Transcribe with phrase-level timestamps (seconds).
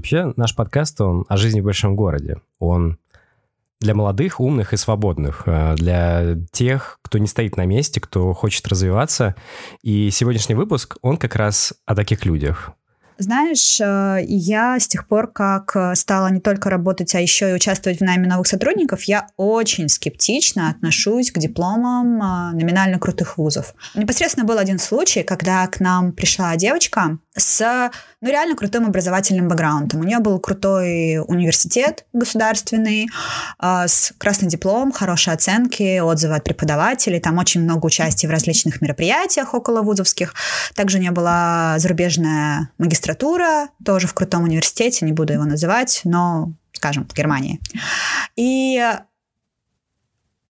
[0.00, 2.38] Вообще, наш подкаст, он о жизни в большом городе.
[2.58, 2.96] Он
[3.82, 8.66] для молодых, умных и свободных, э, для тех, кто не стоит на месте, кто хочет
[8.66, 9.34] развиваться.
[9.82, 12.72] И сегодняшний выпуск, он как раз о таких людях.
[13.18, 17.98] Знаешь, э, я с тех пор, как стала не только работать, а еще и участвовать
[17.98, 23.74] в найме новых сотрудников, я очень скептично отношусь к дипломам э, номинально крутых вузов.
[23.94, 30.00] Непосредственно был один случай, когда к нам пришла девочка с ну, реально крутым образовательным бэкграундом.
[30.00, 33.08] У нее был крутой университет государственный,
[33.62, 38.80] э, с красным диплом, хорошие оценки, отзывы от преподавателей, там очень много участия в различных
[38.80, 40.34] мероприятиях около вузовских.
[40.74, 46.52] Также у нее была зарубежная магистратура, тоже в крутом университете, не буду его называть, но,
[46.72, 47.60] скажем, в Германии.
[48.36, 48.82] И,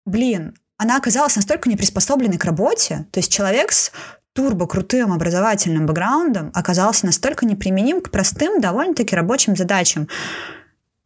[0.06, 3.90] блин, она оказалась настолько неприспособленной к работе, то есть человек с
[4.38, 10.06] турбо крутым образовательным бэкграундом оказался настолько неприменим к простым, довольно-таки рабочим задачам,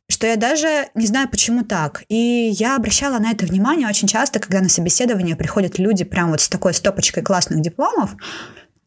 [0.06, 2.04] что я даже не знаю, почему так.
[2.10, 6.42] И я обращала на это внимание очень часто, когда на собеседование приходят люди прям вот
[6.42, 8.16] с такой стопочкой классных дипломов,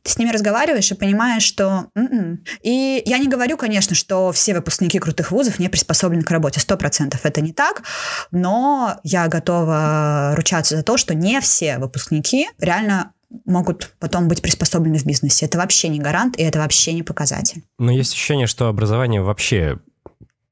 [0.03, 1.87] ты с ними разговариваешь и понимаешь, что...
[1.95, 6.59] м И я не говорю, конечно, что все выпускники крутых вузов не приспособлены к работе.
[6.59, 7.81] Сто процентов это не так.
[8.29, 13.14] Но я готова ручаться за то, что не все выпускники реально
[13.45, 15.45] могут потом быть приспособлены в бизнесе.
[15.45, 17.63] Это вообще не гарант, и это вообще не показатель.
[17.77, 19.79] Но есть ощущение, что образование вообще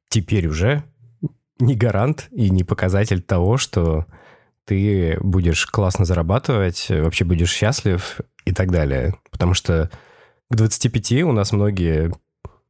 [0.09, 0.83] теперь уже
[1.59, 4.05] не гарант и не показатель того, что
[4.65, 9.15] ты будешь классно зарабатывать, вообще будешь счастлив и так далее.
[9.31, 9.89] Потому что
[10.49, 12.13] к 25 у нас многие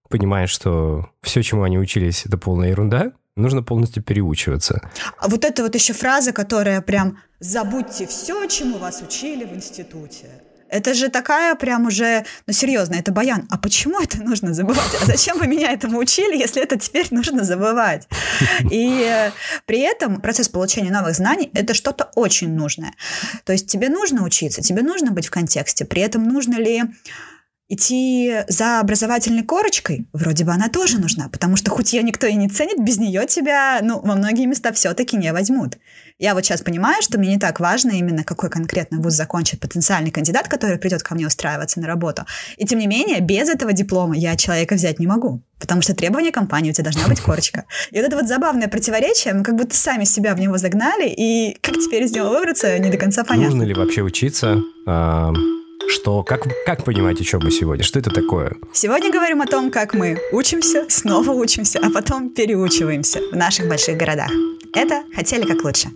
[0.10, 4.82] понимают, что все, чему они учились, это полная ерунда, нужно полностью переучиваться.
[5.18, 10.28] А вот это вот еще фраза, которая прям «забудьте все, чему вас учили в институте».
[10.70, 13.46] Это же такая прям уже, ну серьезно, это баян.
[13.52, 14.90] А почему это нужно забывать?
[15.00, 18.08] А зачем вы меня этому учили, если это теперь нужно забывать?
[18.72, 19.30] И э,
[19.68, 22.94] при этом процесс получения новых знаний– это что-то очень нужное.
[23.44, 25.86] То есть тебе нужно учиться, тебе нужно быть в контексте.
[25.86, 26.82] При этом нужно ли
[27.70, 32.36] идти за образовательной корочкой, вроде бы она тоже нужна, потому что хоть ее никто и
[32.36, 35.78] не ценит, без нее тебя, ну, во многие места все-таки не возьмут.
[36.20, 40.12] Я вот сейчас понимаю, что мне не так важно именно, какой конкретно вуз закончит потенциальный
[40.12, 42.26] кандидат, который придет ко мне устраиваться на работу.
[42.58, 46.32] И тем не менее, без этого диплома я человека взять не могу, потому что требования
[46.32, 47.66] компании у тебя должна быть корочка.
[47.92, 51.58] И вот это вот забавное противоречие, мы как будто сами себя в него загнали, и
[51.62, 53.50] как теперь из него выбраться, не до конца понятно.
[53.50, 54.62] Нужно ли вообще учиться?
[55.90, 57.84] Что, как, как понимать учебу сегодня?
[57.84, 58.56] Что это такое?
[58.74, 63.98] Сегодня говорим о том, как мы учимся, снова учимся, а потом переучиваемся в наших больших
[63.98, 64.32] городах.
[64.74, 65.90] Это «Хотели как лучше».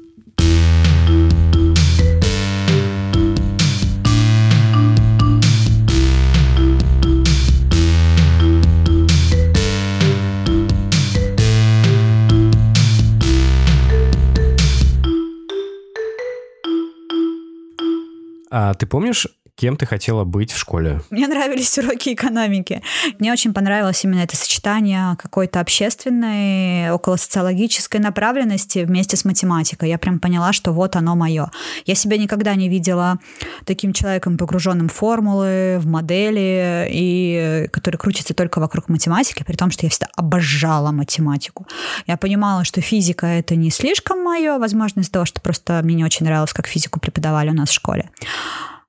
[18.49, 21.01] А ты помнишь, Кем ты хотела быть в школе?
[21.09, 22.83] Мне нравились уроки экономики.
[23.17, 29.89] Мне очень понравилось именно это сочетание какой-то общественной, около социологической направленности вместе с математикой.
[29.89, 31.49] Я прям поняла, что вот оно мое.
[31.87, 33.17] Я себя никогда не видела
[33.65, 39.71] таким человеком, погруженным в формулы, в модели, и который крутится только вокруг математики, при том,
[39.71, 41.65] что я всегда обожала математику.
[42.05, 46.05] Я понимала, что физика— это не слишком мое, возможно, из-за того, что просто мне не
[46.05, 48.11] очень нравилось, как физику преподавали у нас в школе.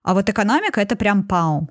[0.08, 1.68] А вот экономика— это прям пау.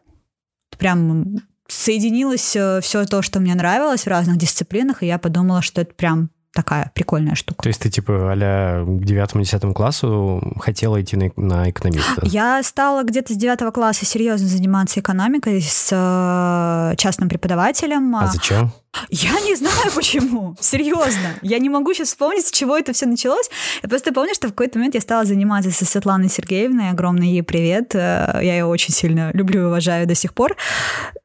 [0.77, 1.37] Прям
[1.67, 5.95] соединилось э, все то, что мне нравилось в разных дисциплинах, и я подумала, что это
[5.95, 7.63] прям такая прикольная штука.
[7.63, 12.21] То есть ты, типа, а к девятому-десятому классу хотела идти на, на экономиста?
[12.25, 18.15] Я стала где-то с девятого класса серьезно заниматься экономикой с э, частным преподавателем.
[18.15, 18.71] А зачем?
[19.09, 20.55] Я не знаю почему.
[20.59, 21.35] Серьезно.
[21.41, 23.49] Я не могу сейчас вспомнить, с чего это все началось.
[23.83, 26.89] Я просто помню, что в какой-то момент я стала заниматься со Светланой Сергеевной.
[26.89, 27.95] Огромный ей привет.
[27.95, 30.55] Э, я ее очень сильно люблю и уважаю до сих пор.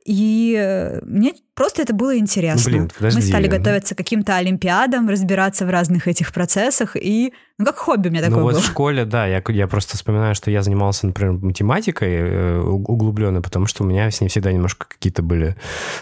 [0.05, 2.71] И э, мне просто это было интересно.
[2.71, 3.21] Блин, подожди.
[3.21, 8.09] Мы стали готовиться к каким-то олимпиадам, разбираться в разных этих процессах, и ну, как хобби
[8.09, 8.55] у меня такое ну, было.
[8.55, 13.41] вот в школе, да, я, я просто вспоминаю, что я занимался, например, математикой э, углубленно,
[13.43, 15.57] потому что у меня с ней всегда немножко какие-то были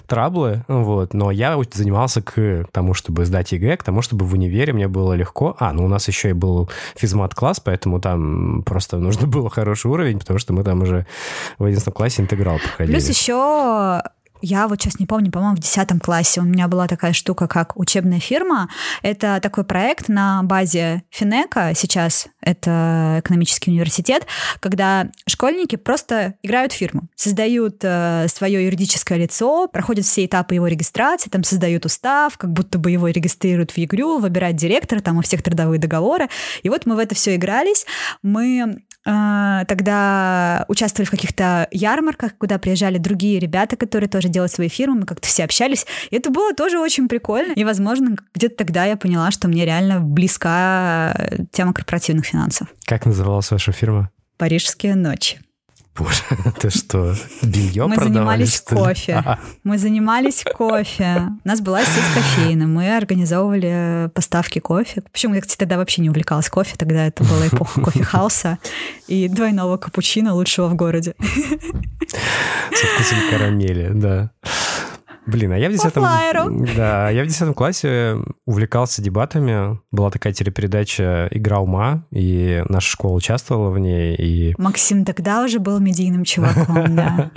[0.06, 4.72] траблы, вот, но я занимался к тому, чтобы сдать ЕГЭ, к тому, чтобы в универе
[4.72, 5.56] мне было легко.
[5.58, 10.18] А, ну у нас еще и был физмат-класс, поэтому там просто нужно было хороший уровень,
[10.18, 11.06] потому что мы там уже
[11.58, 12.94] в 11 классе интеграл проходили.
[12.94, 14.02] Плюс еще
[14.42, 17.76] я вот сейчас не помню, по-моему, в 10 классе у меня была такая штука, как
[17.76, 18.68] учебная фирма.
[19.02, 24.26] Это такой проект на базе Финека, сейчас это экономический университет,
[24.60, 30.66] когда школьники просто играют в фирму, создают э, свое юридическое лицо, проходят все этапы его
[30.66, 35.22] регистрации, там создают устав, как будто бы его регистрируют в ЕГРЮ, выбирают директора, там у
[35.22, 36.28] всех трудовые договоры.
[36.62, 37.86] И вот мы в это все игрались.
[38.22, 45.00] Мы тогда участвовали в каких-то ярмарках, куда приезжали другие ребята, которые тоже делают свои фирмы,
[45.00, 45.86] мы как-то все общались.
[46.10, 47.52] И это было тоже очень прикольно.
[47.52, 52.68] И, возможно, где-то тогда я поняла, что мне реально близка тема корпоративных финансов.
[52.84, 54.10] Как называлась ваша фирма?
[54.36, 55.40] Парижские ночи.
[55.96, 56.22] Боже,
[56.60, 59.38] ты что, белье Мы занимались кофе.
[59.64, 61.28] Мы занимались кофе.
[61.44, 62.66] У нас была сеть кофейна.
[62.66, 65.02] Мы организовывали поставки кофе.
[65.12, 66.76] Почему я, кстати, тогда вообще не увлекалась кофе.
[66.76, 68.58] Тогда это была эпоха кофехауса
[69.08, 71.14] и двойного капучино лучшего в городе.
[72.08, 74.30] Со вкусом карамели, да.
[75.26, 75.94] Блин, а я в 10
[76.76, 79.78] Да, я в 10 классе увлекался дебатами.
[79.90, 84.16] Была такая телепередача «Игра ума», и наша школа участвовала в ней.
[84.16, 84.54] И...
[84.58, 87.30] Максим тогда уже был медийным чуваком, да.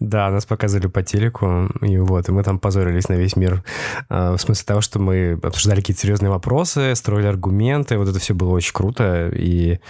[0.00, 3.62] Да, нас показывали по телеку, и вот, и мы там позорились на весь мир.
[4.08, 8.34] А, в смысле того, что мы обсуждали какие-то серьезные вопросы, строили аргументы, вот это все
[8.34, 9.80] было очень круто, и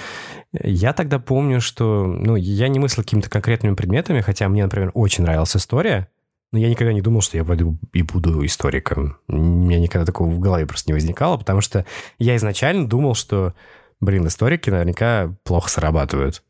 [0.53, 5.25] я тогда помню, что, ну, я не мыслил какими-то конкретными предметами, хотя мне, например, очень
[5.25, 6.09] нравилась история,
[6.53, 9.17] но я никогда не думал, что я пойду и буду историком.
[9.27, 11.87] У меня никогда такого в голове просто не возникало, потому что
[12.19, 13.55] я изначально думал, что,
[14.01, 16.43] блин, историки наверняка плохо срабатывают.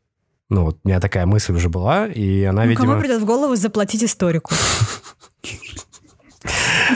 [0.49, 2.87] Ну, вот у меня такая мысль уже была, и она, ну, видимо...
[2.87, 4.53] Кому придет в голову заплатить историку?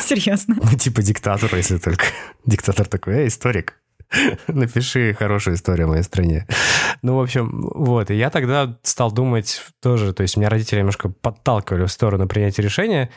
[0.01, 0.57] Серьезно.
[0.61, 2.05] Ну, типа диктатор, если только.
[2.45, 3.79] Диктатор такой, э, историк.
[4.47, 6.47] Напиши хорошую историю о моей стране.
[7.01, 8.09] Ну, в общем, вот.
[8.11, 12.61] И я тогда стал думать тоже, то есть меня родители немножко подталкивали в сторону принятия
[12.61, 13.09] решения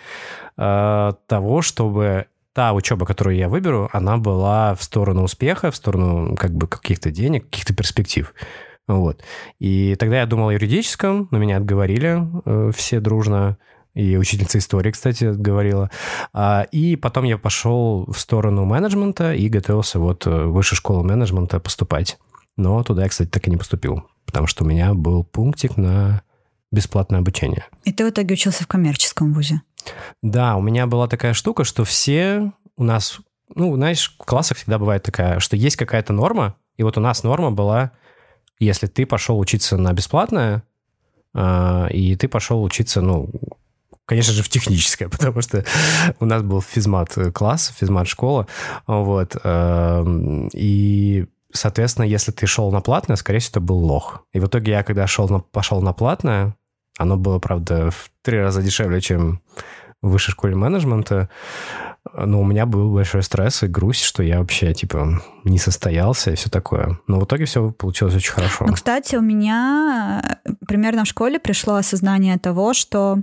[0.56, 6.37] э, того, чтобы та учеба, которую я выберу, она была в сторону успеха, в сторону
[6.37, 8.34] как бы каких-то денег, каких-то перспектив.
[8.88, 9.22] Вот.
[9.60, 13.56] И тогда я думал о юридическом, но меня отговорили э, все дружно.
[13.94, 15.90] И учительница истории, кстати, говорила.
[16.32, 21.02] А, и потом я пошел в сторону менеджмента и готовился вот э, в высшую школу
[21.02, 22.19] менеджмента поступать.
[22.56, 26.22] Но туда я, кстати, так и не поступил, потому что у меня был пунктик на
[26.70, 27.64] бесплатное обучение.
[27.84, 29.62] И ты в итоге учился в коммерческом вузе?
[30.22, 33.19] Да, у меня была такая штука, что все у нас,
[33.54, 37.25] ну, знаешь, в классах всегда бывает такая, что есть какая-то норма, и вот у нас
[37.25, 37.92] норма была,
[38.58, 40.62] если ты пошел учиться на бесплатное,
[41.34, 43.31] а, и ты пошел учиться, ну,
[44.11, 45.65] конечно же, в техническое, потому что
[46.19, 48.49] у нас был физмат-класс, физмат-школа,
[48.89, 54.25] вот, эм, и соответственно, если ты шел на платное, скорее всего, это был лох.
[54.33, 56.57] И в итоге я, когда шел на, пошел на платное,
[56.99, 59.41] оно было, правда, в три раза дешевле, чем
[60.03, 61.29] в высшей школе менеджмента,
[62.15, 66.35] но у меня был большой стресс и грусть, что я вообще, типа, не состоялся и
[66.35, 66.99] все такое.
[67.07, 68.65] Но в итоге все получилось очень хорошо.
[68.67, 73.19] Ну, кстати, у меня примерно в школе пришло осознание того, что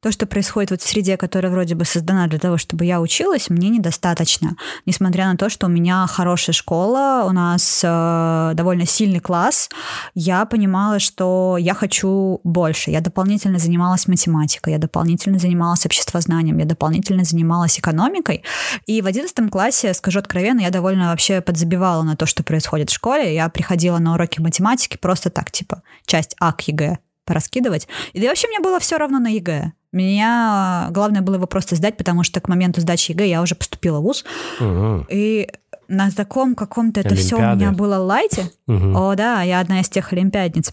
[0.00, 3.50] то, что происходит вот в среде, которая вроде бы создана для того, чтобы я училась,
[3.50, 4.56] мне недостаточно.
[4.86, 9.68] Несмотря на то, что у меня хорошая школа, у нас э, довольно сильный класс,
[10.14, 12.92] я понимала, что я хочу больше.
[12.92, 18.44] Я дополнительно занималась математикой, я дополнительно занималась обществознанием, я дополнительно занималась экономикой.
[18.86, 22.94] И в одиннадцатом классе, скажу откровенно, я довольно вообще подзабивала на то, что происходит в
[22.94, 23.34] школе.
[23.34, 27.88] Я приходила на уроки математики просто так, типа, часть А к ЕГЭ пораскидывать.
[28.14, 29.72] И да вообще мне было все равно на ЕГЭ.
[29.92, 34.00] Меня главное было его просто сдать, потому что к моменту сдачи ЕГЭ я уже поступила
[34.00, 34.24] в ВУЗ.
[34.60, 35.06] Угу.
[35.08, 35.48] И
[35.88, 38.50] на таком каком-то это все у меня было лайте.
[38.66, 38.96] Угу.
[38.96, 40.72] О, да, я одна из тех олимпиадниц.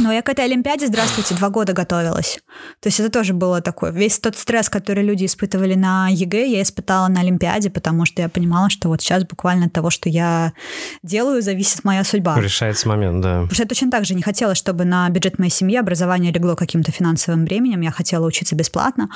[0.00, 2.40] Но я к этой Олимпиаде, здравствуйте, два года готовилась.
[2.80, 3.90] То есть это тоже было такое.
[3.90, 8.30] Весь тот стресс, который люди испытывали на ЕГЭ, я испытала на Олимпиаде, потому что я
[8.30, 10.54] понимала, что вот сейчас буквально от того, что я
[11.02, 12.40] делаю, зависит моя судьба.
[12.40, 13.42] Решается момент, да.
[13.42, 16.56] Потому что я точно так же не хотела, чтобы на бюджет моей семьи образование легло
[16.56, 17.82] каким-то финансовым бременем.
[17.82, 19.10] Я хотела учиться бесплатно.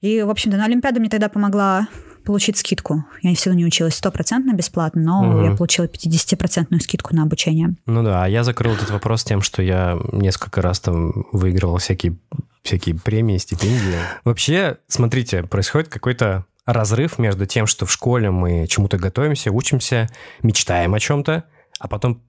[0.00, 1.88] И, в общем-то, на Олимпиаду мне тогда помогла
[2.26, 3.04] получить скидку.
[3.22, 5.44] Я все равно не училась стопроцентно бесплатно, но угу.
[5.44, 7.76] я получила 50% скидку на обучение.
[7.86, 12.16] Ну да, а я закрыл этот вопрос тем, что я несколько раз там выигрывал всякие,
[12.62, 13.96] всякие премии, стипендии.
[14.24, 20.08] Вообще, смотрите, происходит какой-то разрыв между тем, что в школе мы чему-то готовимся, учимся,
[20.42, 21.44] мечтаем о чем-то,
[21.78, 22.22] а потом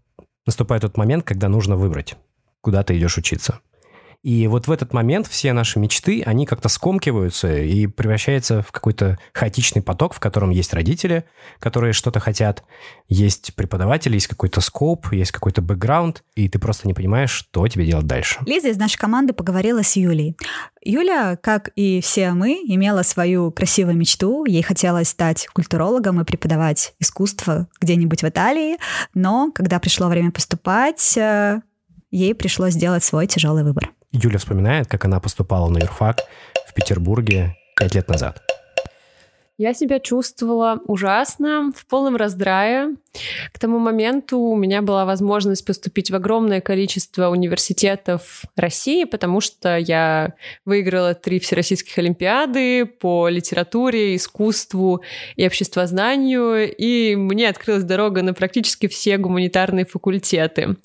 [0.46, 2.16] наступает тот момент, когда нужно выбрать,
[2.62, 3.60] куда ты идешь учиться.
[4.28, 9.18] И вот в этот момент все наши мечты, они как-то скомкиваются и превращаются в какой-то
[9.32, 11.24] хаотичный поток, в котором есть родители,
[11.60, 12.66] которые что-то хотят,
[13.08, 17.86] есть преподаватели, есть какой-то скоп, есть какой-то бэкграунд, и ты просто не понимаешь, что тебе
[17.86, 18.42] делать дальше.
[18.46, 20.36] Лиза из нашей команды поговорила с Юлей.
[20.84, 24.44] Юля, как и все мы, имела свою красивую мечту.
[24.44, 28.76] Ей хотелось стать культурологом и преподавать искусство где-нибудь в Италии,
[29.14, 31.62] но когда пришло время поступать, э,
[32.12, 33.92] ей пришлось сделать свой тяжелый выбор.
[34.12, 36.22] Юля вспоминает, как она поступала на юрфак
[36.68, 38.42] в Петербурге пять лет назад.
[39.58, 42.96] Я себя чувствовала ужасно, в полном раздрае.
[43.52, 49.76] К тому моменту у меня была возможность поступить в огромное количество университетов России, потому что
[49.76, 50.34] я
[50.64, 55.02] выиграла три всероссийских олимпиады по литературе, искусству
[55.36, 60.78] и обществознанию, и мне открылась дорога на практически все гуманитарные факультеты.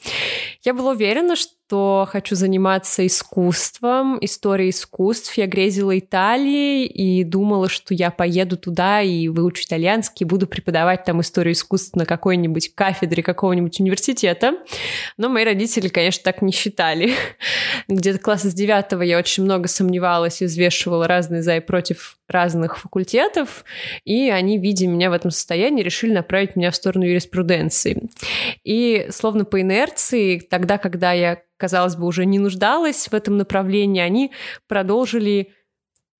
[0.62, 5.38] Я была уверена, что что хочу заниматься искусством, историей искусств.
[5.38, 11.22] Я грезила Италией и думала, что я поеду туда и выучу итальянский, буду преподавать там
[11.22, 14.58] историю искусств на какой-нибудь кафедре какого-нибудь университета.
[15.16, 17.14] Но мои родители, конечно, так не считали.
[17.88, 22.78] Где-то класса с девятого я очень много сомневалась и взвешивала разные за и против разных
[22.78, 23.64] факультетов,
[24.04, 28.08] и они, видя меня в этом состоянии, решили направить меня в сторону юриспруденции.
[28.64, 34.02] И словно по инерции, тогда, когда я, казалось бы, уже не нуждалась в этом направлении,
[34.02, 34.32] они
[34.66, 35.52] продолжили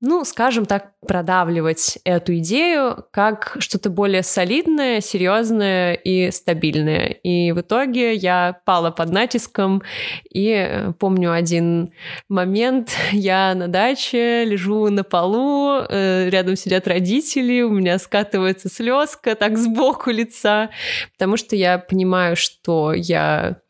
[0.05, 7.07] ну, скажем так, продавливать эту идею как что-то более солидное, серьезное и стабильное.
[7.07, 9.85] И в итоге я пала под натиском,
[10.29, 11.93] и помню один
[12.29, 19.37] момент, я на даче, лежу на полу, э, рядом сидят родители, у меня скатывается слезка
[19.37, 20.71] так сбоку лица,
[21.13, 23.62] потому что я понимаю, что я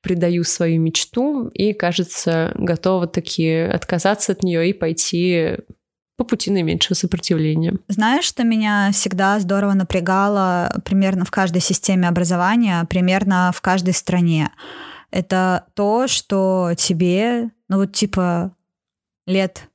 [0.00, 5.56] предаю свою мечту и, кажется, готова таки отказаться от нее и пойти
[6.16, 7.74] по пути наименьшего сопротивления.
[7.88, 14.50] Знаешь, что меня всегда здорово напрягало примерно в каждой системе образования, примерно в каждой стране?
[15.10, 18.54] Это то, что тебе, ну вот типа
[19.26, 19.68] лет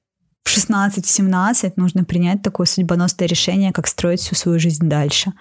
[0.44, 5.34] в 16-17 нужно принять такое судьбоносное решение, как строить всю свою жизнь дальше.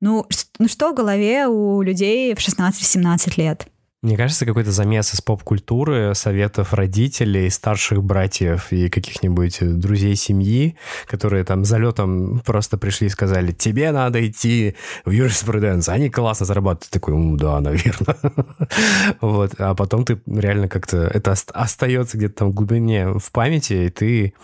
[0.00, 0.26] Ну,
[0.58, 3.68] ну что в голове у людей в 16-17 лет?
[4.02, 11.44] Мне кажется, какой-то замес из поп-культуры, советов родителей, старших братьев и каких-нибудь друзей семьи, которые
[11.44, 16.88] там залетом просто пришли и сказали, тебе надо идти в юриспруденцию, они классно зарабатывают.
[16.90, 18.16] Ты такой, ну да, наверное.
[19.20, 23.90] Вот, а потом ты реально как-то, это остается где-то там в глубине в памяти, и
[23.90, 24.34] ты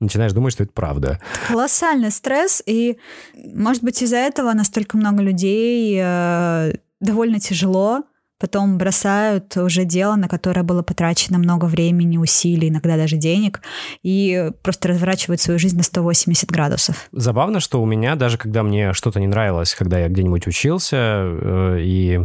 [0.00, 1.20] начинаешь думать, что это правда.
[1.48, 2.98] Колоссальный стресс, и,
[3.34, 8.04] может быть, из-за этого настолько много людей э, довольно тяжело
[8.38, 13.60] потом бросают уже дело, на которое было потрачено много времени, усилий, иногда даже денег,
[14.02, 17.08] и просто разворачивают свою жизнь на 180 градусов.
[17.12, 21.78] Забавно, что у меня, даже когда мне что-то не нравилось, когда я где-нибудь учился, э,
[21.80, 22.20] и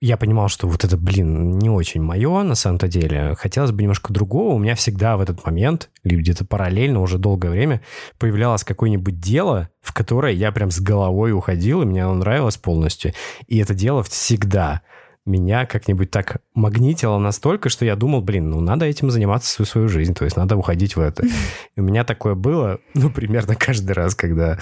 [0.00, 3.34] я понимал, что вот это, блин, не очень мое на самом-то деле.
[3.36, 4.54] Хотелось бы немножко другого.
[4.54, 7.82] У меня всегда в этот момент, или где-то параллельно уже долгое время,
[8.18, 13.12] появлялось какое-нибудь дело, в которое я прям с головой уходил, и мне оно нравилось полностью.
[13.48, 14.82] И это дело всегда
[15.26, 19.88] меня как-нибудь так магнитило настолько, что я думал, блин, ну надо этим заниматься всю свою
[19.88, 21.24] жизнь, то есть надо уходить в это.
[21.76, 24.58] И у меня такое было, ну, примерно каждый раз, когда,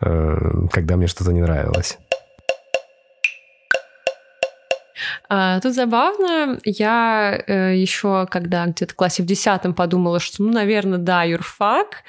[0.00, 1.98] э, когда мне что-то не нравилось.
[5.28, 10.52] А, тут забавно, я э, еще, когда где-то в классе в десятом подумала, что, ну,
[10.52, 12.02] наверное, да, юрфак,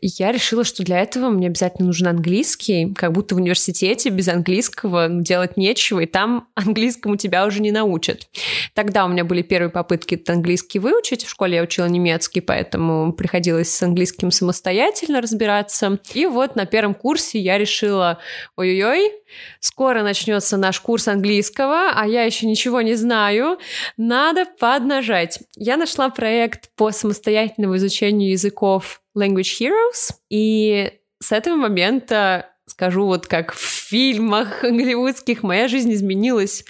[0.00, 5.08] я решила, что для этого мне обязательно нужен английский, как будто в университете без английского
[5.08, 8.28] ну, делать нечего, и там английскому тебя уже не научат.
[8.74, 13.12] Тогда у меня были первые попытки этот английский выучить, в школе я учила немецкий, поэтому
[13.12, 15.98] приходилось с английским самостоятельно разбираться.
[16.14, 18.18] И вот на первом курсе я решила,
[18.56, 19.12] ой-ой-ой,
[19.60, 23.58] скоро начнется наш курс английского, а я еще ничего не знаю,
[23.96, 25.40] надо поднажать.
[25.56, 33.26] Я нашла проект по самостоятельному изучению языков Language Heroes, и с этого момента скажу вот
[33.26, 36.64] как в фильмах голливудских, моя жизнь изменилась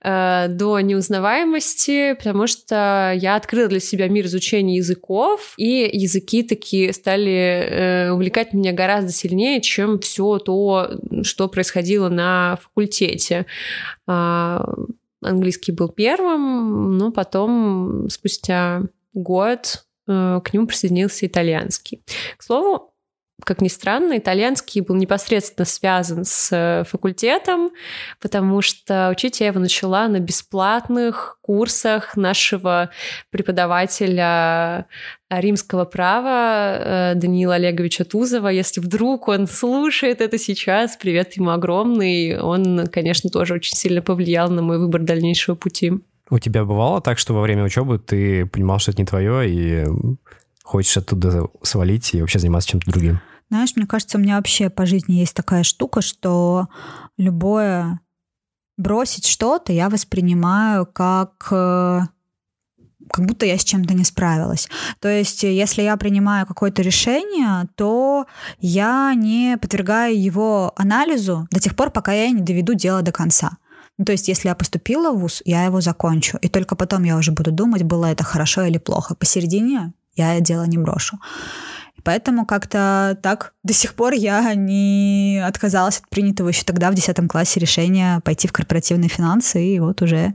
[0.00, 6.92] э, до неузнаваемости, потому что я открыла для себя мир изучения языков, и языки такие
[6.92, 10.88] стали э, увлекать меня гораздо сильнее, чем все то,
[11.24, 13.46] что происходило на факультете.
[14.06, 14.60] Э,
[15.20, 18.82] английский был первым, но потом, спустя
[19.14, 22.04] год, э, к нему присоединился итальянский.
[22.36, 22.90] К слову,
[23.44, 27.70] как ни странно, итальянский был непосредственно связан с э, факультетом,
[28.20, 32.90] потому что учить я его начала на бесплатных курсах нашего
[33.30, 34.86] преподавателя
[35.30, 38.48] римского права э, Даниила Олеговича Тузова.
[38.48, 42.38] Если вдруг он слушает это сейчас, привет ему огромный.
[42.40, 45.92] Он, конечно, тоже очень сильно повлиял на мой выбор дальнейшего пути.
[46.30, 49.86] У тебя бывало так, что во время учебы ты понимал, что это не твое, и
[50.62, 53.20] хочешь оттуда свалить и вообще заниматься чем-то другим?
[53.50, 56.68] Знаешь, мне кажется, у меня вообще по жизни есть такая штука, что
[57.18, 58.00] любое
[58.76, 62.00] бросить что-то я воспринимаю как э,
[63.10, 64.68] как будто я с чем-то не справилась.
[65.00, 68.26] То есть, если я принимаю какое-то решение, то
[68.60, 73.58] я не подвергаю его анализу до тех пор, пока я не доведу дело до конца.
[73.98, 76.38] Ну, то есть, если я поступила в ВУЗ, я его закончу.
[76.38, 79.14] И только потом я уже буду думать, было это хорошо или плохо.
[79.14, 81.18] Посередине я дело не брошу.
[82.04, 87.28] Поэтому как-то так до сих пор я не отказалась от принятого еще тогда в 10
[87.28, 90.34] классе решения пойти в корпоративные финансы, и вот уже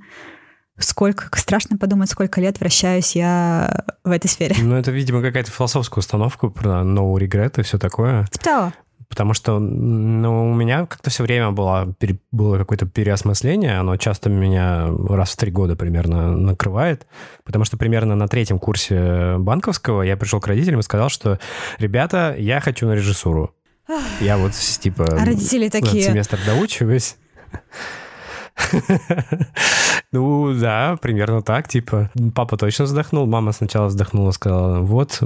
[0.77, 4.55] сколько, страшно подумать, сколько лет вращаюсь я в этой сфере.
[4.60, 8.25] Ну, это, видимо, какая-то философская установка про no regret и все такое.
[8.27, 8.74] Типа того.
[9.08, 11.96] Потому что ну, у меня как-то все время было,
[12.32, 17.06] было какое-то переосмысление, оно часто меня раз в три года примерно накрывает,
[17.44, 21.40] потому что примерно на третьем курсе банковского я пришел к родителям и сказал, что,
[21.78, 23.54] ребята, я хочу на режиссуру.
[24.20, 25.06] Я вот типа...
[25.06, 26.04] А родители такие...
[26.04, 27.18] Семестр доучиваюсь.
[30.12, 32.10] Ну, да, примерно так, типа.
[32.34, 35.22] Папа точно вздохнул, мама сначала вздохнула, сказала, вот,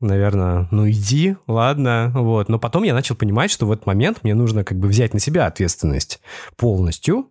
[0.00, 2.48] наверное, ну иди, ладно, вот.
[2.48, 5.20] Но потом я начал понимать, что в этот момент мне нужно как бы взять на
[5.20, 6.20] себя ответственность
[6.56, 7.28] полностью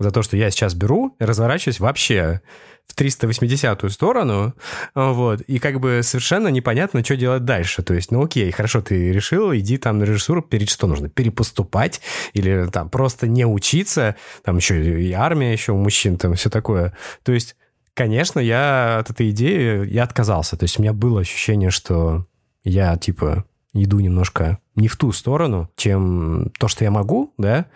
[0.00, 2.40] за то, что я сейчас беру разворачиваюсь вообще
[2.86, 4.54] в 380-ю сторону,
[4.94, 7.82] вот, и как бы совершенно непонятно, что делать дальше.
[7.82, 11.08] То есть, ну окей, хорошо, ты решил, иди там на режиссуру, перед что нужно?
[11.08, 12.00] Перепоступать
[12.34, 16.96] или там просто не учиться, там еще и армия еще у мужчин, там все такое.
[17.22, 17.56] То есть,
[17.94, 20.56] конечно, я от этой идеи, я отказался.
[20.56, 22.26] То есть у меня было ощущение, что
[22.62, 27.66] я, типа, иду немножко не в ту сторону, чем то, что я могу, да,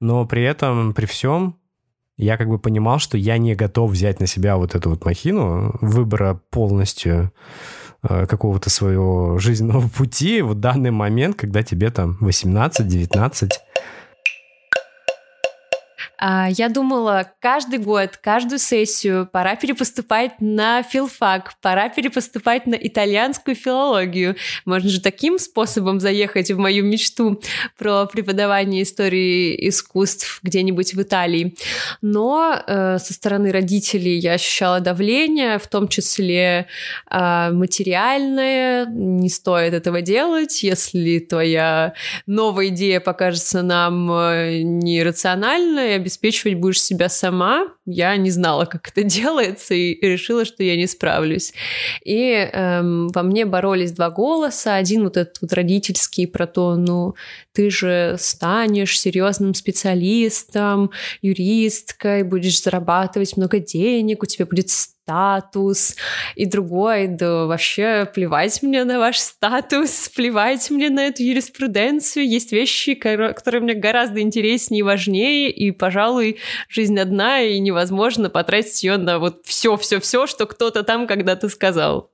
[0.00, 1.58] но при этом, при всем,
[2.16, 5.76] я как бы понимал, что я не готов взять на себя вот эту вот махину
[5.80, 7.32] выбора полностью
[8.02, 13.48] э, какого-то своего жизненного пути в данный момент, когда тебе там 18-19, а,
[16.50, 24.36] я думала, каждый год, каждую сессию пора перепоступать на филфак, пора перепоступать на итальянскую филологию.
[24.64, 27.40] Можно же таким способом заехать в мою мечту
[27.76, 31.56] про преподавание истории искусств где-нибудь в Италии.
[32.00, 36.66] Но э, со стороны родителей я ощущала давление, в том числе
[37.10, 38.86] э, материальное.
[38.86, 41.94] Не стоит этого делать, если твоя
[42.26, 47.68] новая идея покажется нам э, нерациональной, обеспечивать будешь себя сама.
[47.86, 51.52] Я не знала, как это делается, и решила, что я не справлюсь.
[52.04, 54.76] И эм, во мне боролись два голоса.
[54.76, 57.14] Один вот этот вот родительский про то, ну,
[57.52, 60.90] ты же станешь серьезным специалистом,
[61.22, 64.70] юристкой, будешь зарабатывать много денег, у тебя будет
[65.12, 65.96] статус,
[66.36, 72.52] и другой, да вообще плевать мне на ваш статус, плевать мне на эту юриспруденцию, есть
[72.52, 78.96] вещи, которые мне гораздо интереснее и важнее, и, пожалуй, жизнь одна, и невозможно потратить ее
[78.96, 82.10] на вот все-все-все, что кто-то там когда-то сказал.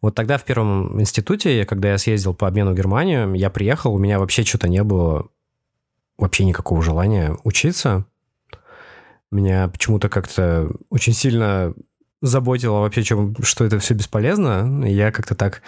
[0.00, 3.98] Вот тогда в первом институте, когда я съездил по обмену в Германию, я приехал, у
[3.98, 5.28] меня вообще что-то не было,
[6.18, 8.06] вообще никакого желания учиться.
[9.30, 11.74] Меня почему-то как-то очень сильно
[12.22, 14.84] заботило вообще, чем, что это все бесполезно.
[14.86, 15.62] Я как-то так...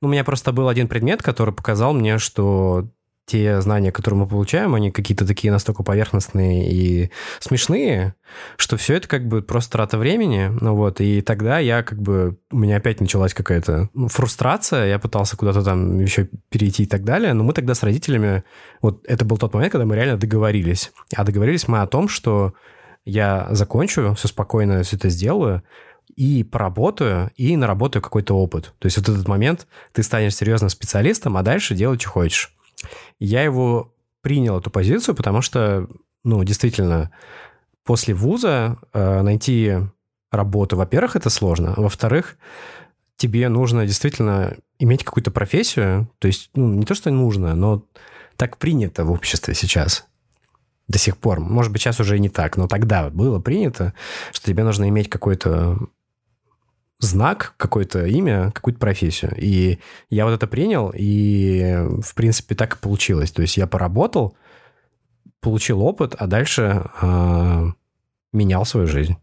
[0.00, 2.88] Ну, у меня просто был один предмет, который показал мне, что
[3.28, 8.14] те знания, которые мы получаем, они какие-то такие настолько поверхностные и смешные,
[8.56, 10.50] что все это как бы просто трата времени.
[10.62, 12.38] Ну вот, и тогда я как бы...
[12.50, 17.34] У меня опять началась какая-то фрустрация, я пытался куда-то там еще перейти и так далее,
[17.34, 18.44] но мы тогда с родителями...
[18.80, 20.90] Вот это был тот момент, когда мы реально договорились.
[21.14, 22.54] А договорились мы о том, что
[23.04, 25.62] я закончу, все спокойно все это сделаю,
[26.18, 28.74] и поработаю, и наработаю какой-то опыт.
[28.80, 32.52] То есть вот этот момент ты станешь серьезным специалистом, а дальше делай, что хочешь.
[33.20, 35.86] Я его принял, эту позицию, потому что,
[36.24, 37.12] ну, действительно,
[37.84, 39.76] после вуза э, найти
[40.32, 42.36] работу, во-первых, это сложно, а во-вторых,
[43.16, 47.84] тебе нужно действительно иметь какую-то профессию, то есть, ну, не то, что нужно, но
[48.34, 50.04] так принято в обществе сейчас
[50.88, 51.38] до сих пор.
[51.38, 53.94] Может быть, сейчас уже не так, но тогда было принято,
[54.32, 55.78] что тебе нужно иметь какой-то
[57.00, 59.32] знак, какое-то имя, какую-то профессию.
[59.36, 59.78] И
[60.10, 63.30] я вот это принял, и, в принципе, так и получилось.
[63.30, 64.36] То есть я поработал,
[65.40, 67.64] получил опыт, а дальше э,
[68.32, 69.16] менял свою жизнь.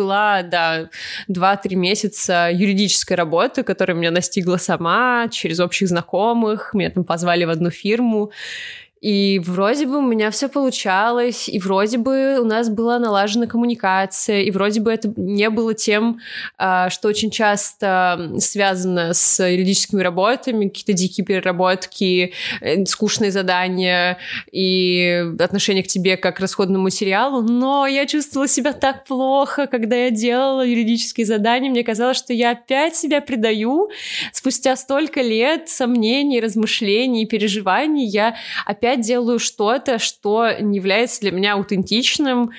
[0.00, 0.88] была, да,
[1.28, 6.72] 2-3 месяца юридической работы, которая меня настигла сама через общих знакомых.
[6.72, 8.30] Меня там позвали в одну фирму.
[9.00, 14.42] И вроде бы у меня все получалось, и вроде бы у нас была налажена коммуникация,
[14.42, 16.20] и вроде бы это не было тем,
[16.58, 24.18] а, что очень часто связано с юридическими работами, какие-то дикие переработки, э, скучные задания
[24.52, 27.42] и отношение к тебе как к расходному материалу.
[27.42, 31.70] Но я чувствовала себя так плохо, когда я делала юридические задания.
[31.70, 33.88] Мне казалось, что я опять себя предаю.
[34.32, 38.36] Спустя столько лет сомнений, размышлений, переживаний я
[38.66, 42.50] опять опять делаю что-то, что не является для меня аутентичным,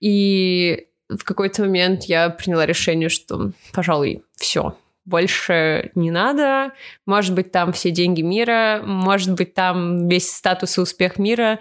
[0.00, 6.72] и в какой-то момент я приняла решение, что, пожалуй, все, больше не надо.
[7.06, 11.60] Может быть, там все деньги мира, может быть, там весь статус и успех мира.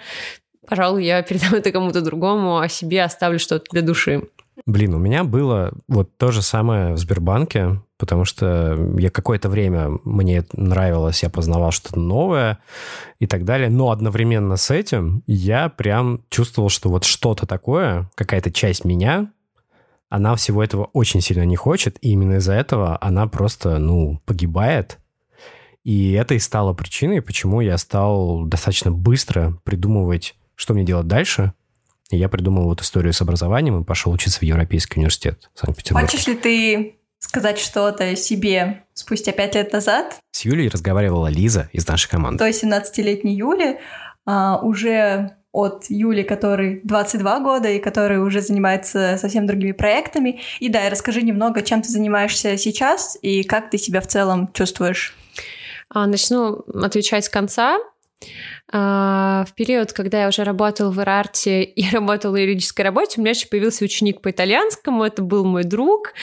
[0.68, 4.24] Пожалуй, я передам это кому-то другому, а себе оставлю что-то для души.
[4.66, 10.00] Блин, у меня было вот то же самое в Сбербанке, потому что я какое-то время,
[10.06, 12.60] мне нравилось, я познавал что-то новое
[13.20, 18.52] и так далее, но одновременно с этим я прям чувствовал, что вот что-то такое, какая-то
[18.52, 19.32] часть меня,
[20.10, 25.00] она всего этого очень сильно не хочет, и именно из-за этого она просто, ну, погибает.
[25.84, 31.54] И это и стало причиной, почему я стал достаточно быстро придумывать, что мне делать дальше–
[32.12, 36.08] и я придумал вот историю с образованием и пошел учиться в Европейский университет Санкт-Петербурга.
[36.08, 40.20] Хочешь ли ты сказать что-то себе спустя пять лет назад?
[40.32, 42.38] С Юлей разговаривала Лиза из нашей команды.
[42.38, 43.80] То 17-летней Юли
[44.26, 50.42] а, уже от Юли, который 22 года и который уже занимается совсем другими проектами.
[50.60, 55.16] И да, расскажи немного, чем ты занимаешься сейчас и как ты себя в целом чувствуешь.
[55.90, 57.78] А, начну отвечать с конца.
[58.72, 63.22] А, в период, когда я уже работала в Ирарте и работала в юридической работе, у
[63.22, 66.14] меня еще появился ученик по итальянскому, это был мой друг.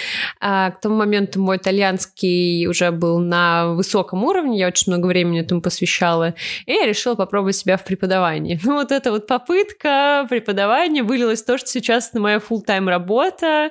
[0.40, 5.40] А, к тому моменту мой итальянский уже был на высоком уровне, я очень много времени
[5.40, 6.34] этому посвящала,
[6.66, 8.60] и я решила попробовать себя в преподавании.
[8.72, 12.88] Ну вот эта вот попытка преподавания вылилась в то, что сейчас это моя full тайм
[12.88, 13.68] работа,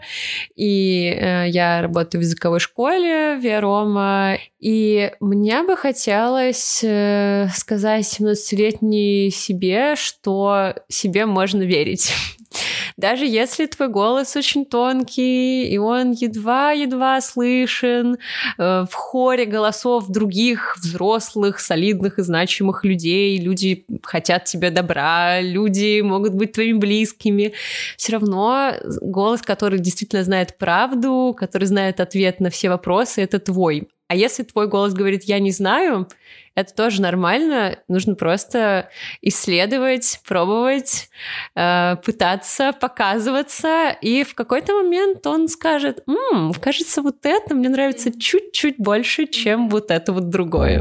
[0.56, 8.36] и э, я работаю в языковой школе Виарома, и мне бы хотелось э, сказать ну,
[8.36, 12.12] 17 десятилетней себе, что себе можно верить.
[12.98, 18.18] Даже если твой голос очень тонкий, и он едва-едва слышен
[18.58, 26.02] э, в хоре голосов других взрослых, солидных и значимых людей, люди хотят тебе добра, люди
[26.02, 27.54] могут быть твоими близкими,
[27.98, 33.88] все равно голос, который действительно знает правду, который знает ответ на все вопросы, это твой.
[34.12, 36.06] А если твой голос говорит «я не знаю»,
[36.54, 37.78] это тоже нормально.
[37.88, 38.90] Нужно просто
[39.22, 41.10] исследовать, пробовать,
[41.56, 43.96] э, пытаться, показываться.
[44.02, 49.70] И в какой-то момент он скажет, «М, кажется, вот это мне нравится чуть-чуть больше, чем
[49.70, 50.80] вот это вот другое.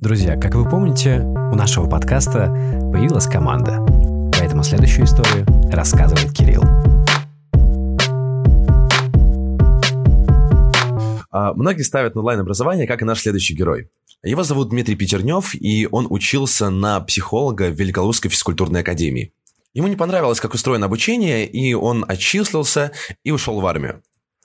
[0.00, 2.46] Друзья, как вы помните, у нашего подкаста
[2.94, 3.84] появилась команда.
[4.40, 6.97] Поэтому следующую историю рассказывает Кирилл.
[11.30, 13.90] Многие ставят онлайн-образование, как и наш следующий герой.
[14.22, 19.32] Его зовут Дмитрий Петернев, и он учился на психолога в Великолукской физкультурной академии.
[19.74, 22.90] Ему не понравилось, как устроено обучение, и он отчислился
[23.22, 24.02] и ушел в армию.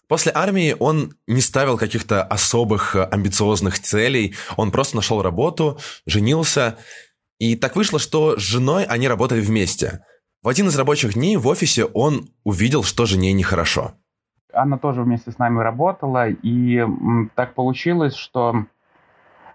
[0.08, 6.78] После армии он не ставил каких-то особых амбициозных целей, он просто нашел работу, женился,
[7.40, 10.06] и так вышло, что с женой они работали вместе.
[10.44, 13.96] В один из рабочих дней в офисе он увидел, что жене нехорошо.
[14.54, 16.88] Она тоже вместе с нами работала, и
[17.36, 18.66] так получилось, что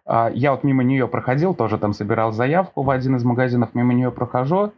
[0.09, 3.93] а, я вот мимо нее проходил, тоже там собирал заявку в один из магазинов, мимо
[3.93, 4.73] нее прохожу,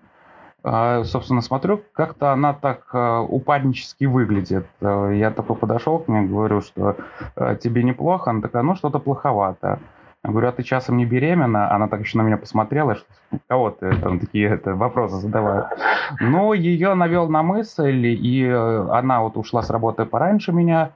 [0.65, 4.67] а, собственно, смотрю, как-то она так а, упаднически выглядит.
[4.81, 6.97] Я такой подошел к ней, говорю, что
[7.63, 9.79] тебе неплохо, она такая, ну что-то плоховато.
[10.23, 11.75] Я говорю, а ты часом не беременна?
[11.75, 13.07] Она так еще на меня посмотрела, что
[13.49, 15.69] кого ты там такие это, вопросы задаваю.
[16.21, 20.91] Ну, ее навел на мысль, и э, она вот ушла с работы пораньше меня,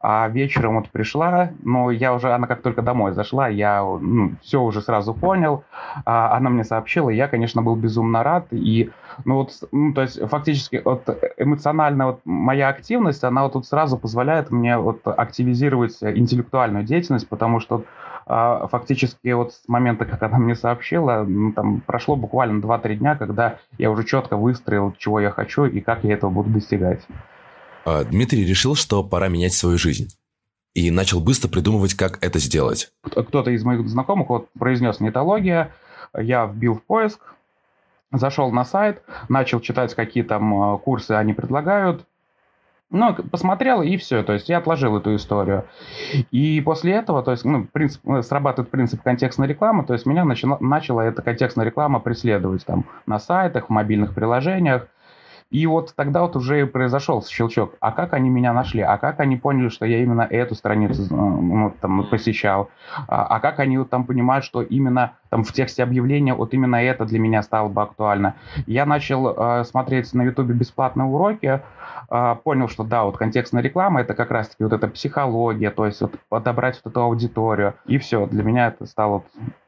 [0.00, 4.60] а вечером вот пришла, но я уже, она как только домой зашла, я ну, все
[4.60, 5.64] уже сразу понял,
[6.04, 8.90] а, она мне сообщила, я, конечно, был безумно рад, и,
[9.24, 13.98] ну вот, ну, то есть фактически вот эмоционально вот моя активность, она вот тут сразу
[13.98, 17.84] позволяет мне вот активизировать интеллектуальную деятельность, потому что
[18.26, 23.16] а, фактически вот с момента, как она мне сообщила, ну, там прошло буквально 2-3 дня,
[23.16, 27.00] когда я уже четко выстроил, чего я хочу и как я этого буду достигать.
[27.84, 30.08] А, Дмитрий решил, что пора менять свою жизнь.
[30.74, 32.92] И начал быстро придумывать, как это сделать.
[33.02, 35.74] Кто-то из моих знакомых вот произнес нетология,
[36.18, 37.20] я вбил в поиск,
[38.10, 42.06] зашел на сайт, начал читать, какие там а, курсы они предлагают,
[42.92, 44.22] ну, посмотрел, и все.
[44.22, 45.64] То есть я отложил эту историю.
[46.30, 50.26] И после этого, то есть, ну, принцип, э, срабатывает принцип контекстной рекламы, то есть меня
[50.26, 54.88] начала, начала эта контекстная реклама преследовать там на сайтах, в мобильных приложениях.
[55.52, 57.74] И вот тогда вот уже произошел щелчок.
[57.78, 58.80] А как они меня нашли?
[58.80, 62.70] А как они поняли, что я именно эту страницу ну, там, посещал?
[63.06, 66.76] А, а как они вот там понимают, что именно там в тексте объявления вот именно
[66.76, 68.34] это для меня стало бы актуально?
[68.66, 71.60] Я начал э, смотреть на Ютубе бесплатные уроки,
[72.10, 76.00] э, понял, что да, вот контекстная реклама это как раз-таки вот эта психология, то есть
[76.00, 77.74] вот подобрать вот эту аудиторию.
[77.86, 79.26] И все, для меня это стало вот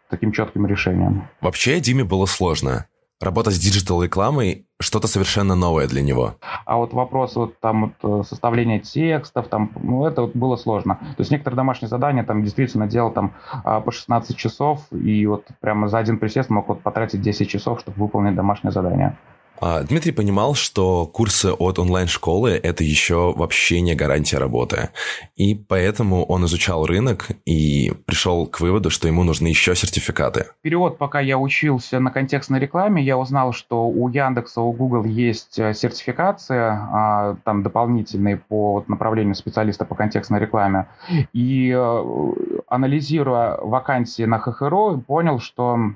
[0.08, 1.28] таким четким решением.
[1.42, 2.86] Вообще Диме было сложно.
[3.20, 6.34] Работа с digital-рекламой– что-то совершенно новое для него.
[6.66, 10.96] А вот вопрос вот там вот э, составления текстов, там, ну, это вот было сложно.
[10.96, 15.46] То есть некоторые домашние задания там действительно делал там а, по 16 часов, и вот
[15.60, 19.16] прямо за один присест мог вот потратить 10 часов, чтобы выполнить домашнее задание.
[19.66, 24.90] А, Дмитрий понимал, что курсы от онлайн-школы– это еще вообще не гарантия работы.
[25.36, 30.48] И поэтому он изучал рынок и пришел к выводу, что ему нужны еще сертификаты.
[30.60, 35.58] Период, пока я учился на контекстной рекламе, я узнал, что у Яндекса, у Google есть
[35.58, 40.88] э, сертификация, а, там дополнительные по направлению специалиста по контекстной рекламе.
[41.32, 42.32] И э,
[42.68, 45.94] анализируя вакансии на ХХРО, понял, что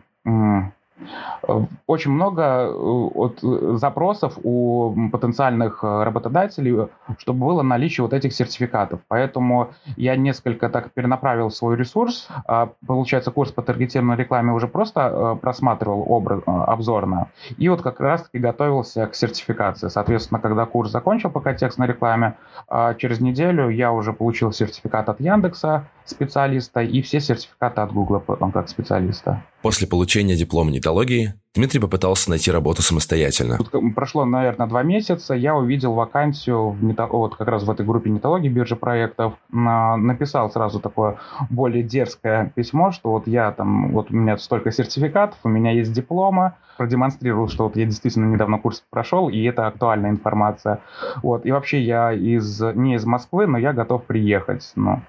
[1.87, 8.33] очень много э, от э, запросов у потенциальных э, работодателей, чтобы было наличие вот этих
[8.33, 9.01] сертификатов.
[9.09, 12.29] Поэтому я несколько так перенаправил свой ресурс.
[12.47, 17.29] А, получается, курс по таргетированной рекламе уже просто просматривал образ, обзорно.
[17.57, 19.89] И вот как раз-таки готовился к сертификации.
[19.89, 22.37] Соответственно, когда курс закончил по контекстной рекламе,
[22.69, 28.19] а, через неделю я уже получил сертификат от Яндекса специалиста и все сертификаты от Гугла
[28.19, 29.43] как специалиста.
[29.63, 33.59] После получения диплома нетологии Дмитрий попытался найти работу самостоятельно.
[33.95, 37.07] Прошло, наверное, два месяца, я увидел вакансию в нето...
[37.07, 41.17] вот как раз в этой группе нетологии биржи проектов, написал сразу такое
[41.51, 45.93] более дерзкое письмо, что вот я там, вот у меня столько сертификатов, у меня есть
[45.93, 50.79] дипломы, продемонстрировал, что вот я действительно недавно курс прошел, и это актуальная информация.
[51.23, 51.45] Вот.
[51.45, 54.71] И вообще я из, не из Москвы, но я готов приехать.
[54.77, 55.03] Ну.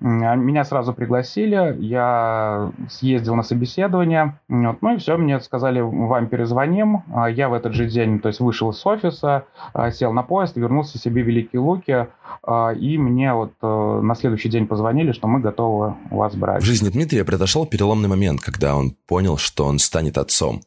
[0.00, 4.82] Меня сразу пригласили, я съездил на собеседование, вот.
[4.82, 7.02] ну и все, мне сказали, вам перезвоним.
[7.14, 10.56] А я в этот же день, то есть вышел из офиса, а, сел на поезд,
[10.56, 12.06] вернулся себе в Великие Луки,
[12.42, 16.62] а, и мне вот э, на следующий день позвонили, что мы готовы вас брать.
[16.62, 20.62] В жизни Дмитрия произошел переломный момент, когда он понял, что он станет отцом.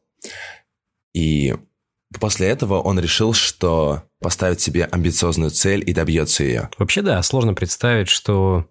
[1.13, 1.55] И
[2.19, 6.69] после этого он решил, что поставит себе амбициозную цель и добьется ее.
[6.77, 8.65] Вообще, да, сложно представить, что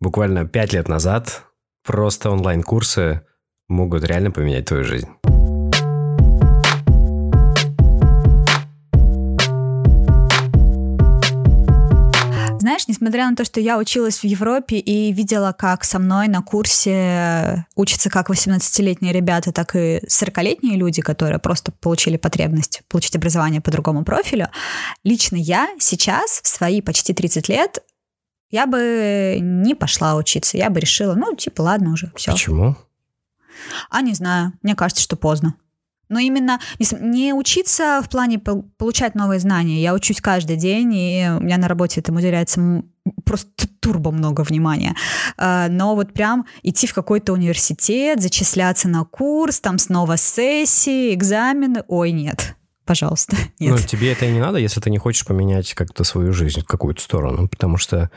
[0.00, 1.44] буквально пять лет назад
[1.84, 3.22] просто онлайн-курсы
[3.68, 5.08] могут реально поменять твою жизнь.
[13.02, 17.66] Несмотря на то, что я училась в Европе и видела, как со мной на курсе
[17.74, 23.72] учатся как 18-летние ребята, так и 40-летние люди, которые просто получили потребность получить образование по
[23.72, 24.48] другому профилю,
[25.02, 27.82] лично я сейчас, в свои почти 30 лет,
[28.50, 30.56] я бы не пошла учиться.
[30.56, 32.32] Я бы решила, ну, типа, ладно уже, все.
[32.32, 32.76] Почему?
[33.90, 34.52] А не знаю.
[34.62, 35.54] Мне кажется, что поздно.
[36.08, 36.60] Но именно
[37.00, 39.80] не учиться в плане получать новые знания.
[39.80, 42.84] Я учусь каждый день, и у меня на работе этому уделяется
[43.24, 44.94] просто турбо много внимания.
[45.36, 51.84] А, но вот прям идти в какой-то университет, зачисляться на курс, там снова сессии, экзамены,
[51.88, 53.36] ой, нет пожалуйста.
[53.58, 53.70] Нет.
[53.70, 56.66] Ну, тебе это и не надо, если ты не хочешь поменять как-то свою жизнь в
[56.66, 58.10] какую-то сторону, потому что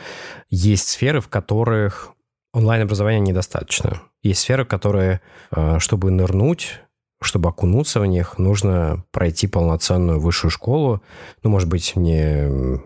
[0.50, 2.12] есть сферы, в которых
[2.52, 4.02] онлайн-образования недостаточно.
[4.21, 5.21] Есть сферы, которые,
[5.52, 6.82] а, чтобы нырнуть,
[7.21, 11.02] чтобы окунуться в них, нужно пройти полноценную высшую школу.
[11.43, 12.82] Ну, может быть, не,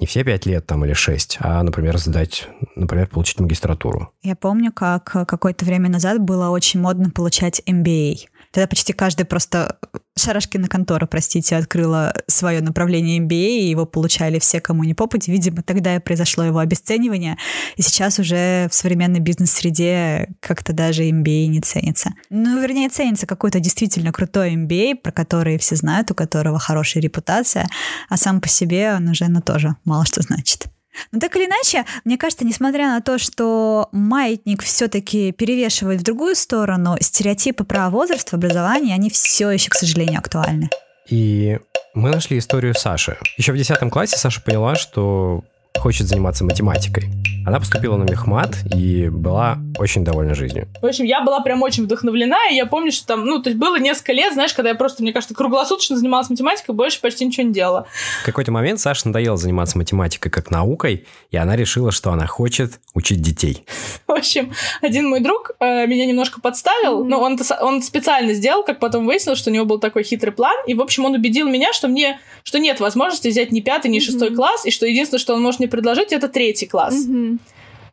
[0.00, 4.10] не все пять лет там или шесть, а, например, сдать, например, получить магистратуру.
[4.22, 8.28] Я помню, как какое-то время назад было очень модно получать MBA.
[8.52, 9.78] Тогда почти каждый просто
[10.18, 15.28] Шарашкина контора, простите, открыла свое направление MBA, и его получали все, кому не попадет.
[15.28, 17.36] Видимо, тогда и произошло его обесценивание,
[17.76, 22.10] и сейчас уже в современной бизнес-среде как-то даже MBA не ценится.
[22.30, 27.68] Ну, вернее, ценится какой-то действительно крутой MBA, про который все знают, у которого хорошая репутация,
[28.08, 30.66] а сам по себе он уже, ну, тоже мало что значит.
[31.12, 36.34] Но так или иначе, мне кажется, несмотря на то, что маятник все-таки перевешивает в другую
[36.36, 40.70] сторону, стереотипы про возраст в образовании, они все еще, к сожалению, актуальны.
[41.08, 41.58] И
[41.94, 43.16] мы нашли историю Саши.
[43.36, 45.44] Еще в 10 классе Саша поняла, что
[45.78, 47.10] хочет заниматься математикой.
[47.46, 50.66] Она поступила на мехмат и была очень довольна жизнью.
[50.82, 53.60] В общем, я была прям очень вдохновлена, и я помню, что там, ну, то есть
[53.60, 57.46] было несколько лет, знаешь, когда я просто, мне кажется, круглосуточно занималась математикой, больше почти ничего
[57.46, 57.86] не делала.
[58.22, 62.80] В какой-то момент Саше надоело заниматься математикой как наукой, и она решила, что она хочет
[62.94, 63.64] учить детей.
[64.08, 67.08] В общем, один мой друг э, меня немножко подставил, mm-hmm.
[67.08, 70.56] но он, он специально сделал, как потом выяснилось, что у него был такой хитрый план,
[70.66, 74.00] и, в общем, он убедил меня, что мне, что нет возможности взять ни пятый, ни
[74.00, 74.34] шестой mm-hmm.
[74.34, 77.06] класс, и что единственное, что он может мне предложить, это третий класс.
[77.06, 77.38] Mm-hmm.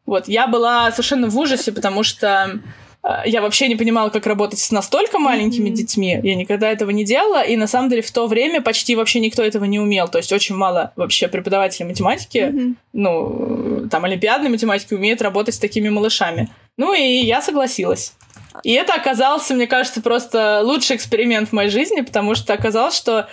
[0.06, 2.60] Вот, я была совершенно в ужасе, потому что
[3.04, 5.74] э, я вообще не понимала, как работать с настолько маленькими mm-hmm.
[5.74, 6.20] детьми.
[6.24, 7.42] Я никогда этого не делала.
[7.42, 10.08] И на самом деле в то время почти вообще никто этого не умел.
[10.08, 12.76] То есть очень мало вообще преподавателей математики, mm-hmm.
[12.94, 16.50] ну, там, олимпиадной математики умеют работать с такими малышами.
[16.78, 18.14] Ну и я согласилась.
[18.64, 23.28] И это оказался, мне кажется, просто лучший эксперимент в моей жизни, потому что оказалось, что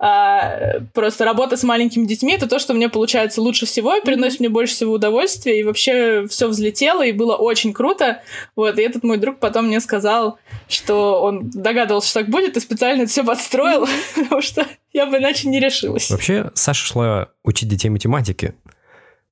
[0.00, 4.40] э, просто работа с маленькими детьми это то, что мне получается лучше всего и приносит
[4.40, 8.22] мне больше всего удовольствия, и вообще все взлетело, и было очень круто.
[8.56, 12.60] Вот, и этот мой друг потом мне сказал, что он догадывался, что так будет, и
[12.60, 16.10] специально это все подстроил, потому что я бы иначе не решилась.
[16.10, 18.54] Вообще, Саша шла учить детей математики,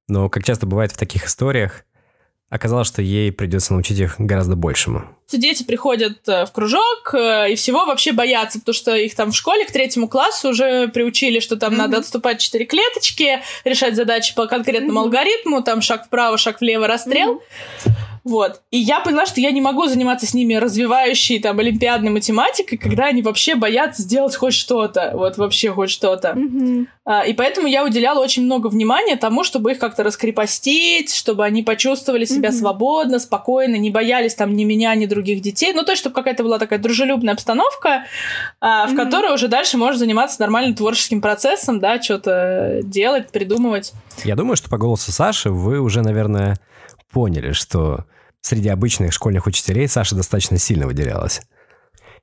[0.08, 1.84] но, как часто бывает в таких историях,
[2.52, 5.04] оказалось, что ей придется научить их гораздо большему.
[5.32, 9.34] Дети приходят э, в кружок э, и всего вообще боятся, потому что их там в
[9.34, 11.76] школе к третьему классу уже приучили, что там mm-hmm.
[11.78, 15.04] надо отступать четыре клеточки, решать задачи по конкретному mm-hmm.
[15.04, 17.36] алгоритму, там шаг вправо, шаг влево, расстрел.
[17.86, 18.11] Mm-hmm.
[18.24, 18.60] Вот.
[18.70, 23.06] И я поняла, что я не могу заниматься с ними развивающей там олимпиадной математикой, когда
[23.06, 25.10] они вообще боятся сделать хоть что-то.
[25.14, 26.28] Вот вообще хоть что-то.
[26.28, 26.86] Mm-hmm.
[27.04, 31.64] А, и поэтому я уделяла очень много внимания тому, чтобы их как-то раскрепостить, чтобы они
[31.64, 32.52] почувствовали себя mm-hmm.
[32.52, 35.72] свободно, спокойно, не боялись там ни меня, ни других детей.
[35.72, 38.04] Ну, то есть, чтобы какая-то была такая дружелюбная обстановка,
[38.60, 38.96] а, в mm-hmm.
[38.96, 43.92] которой уже дальше можно заниматься нормальным творческим процессом, да, что-то делать, придумывать.
[44.24, 46.60] Я думаю, что по голосу Саши вы уже, наверное,
[47.10, 48.04] поняли, что
[48.42, 51.40] среди обычных школьных учителей Саша достаточно сильно выделялась.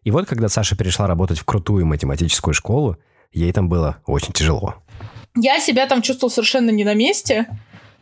[0.04, 2.98] И вот когда Саша перешла работать в крутую математическую школу,
[3.32, 4.76] ей там было очень тяжело.
[5.36, 7.48] Я себя там чувствовала совершенно не на месте.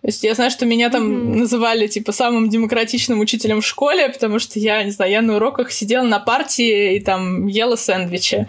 [0.02, 1.36] То есть я знаю, что меня там mm-hmm.
[1.38, 5.72] называли, типа, самым демократичным учителем в школе, потому что я, не знаю, я на уроках
[5.72, 8.48] сидела на партии и там ела сэндвичи.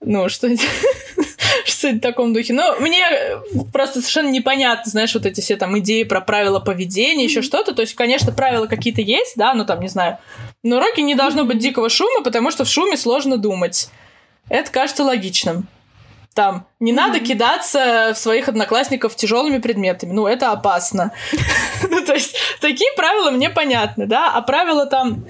[0.00, 0.48] Ну, что
[1.64, 2.52] что-то в таком духе.
[2.52, 3.04] Но мне
[3.72, 7.74] просто совершенно непонятно, знаешь, вот эти все там идеи про правила поведения, еще что-то.
[7.74, 10.18] То есть, конечно, правила какие-то есть, да, ну там, не знаю.
[10.62, 13.88] Но уроки не должно быть дикого шума, потому что в шуме сложно думать.
[14.48, 15.66] Это кажется логичным.
[16.34, 16.94] Там, не mm-hmm.
[16.94, 20.12] надо кидаться в своих одноклассников тяжелыми предметами.
[20.12, 21.12] Ну, это опасно.
[21.88, 24.30] Ну, то есть, такие правила мне понятны, да?
[24.32, 25.24] А правила там,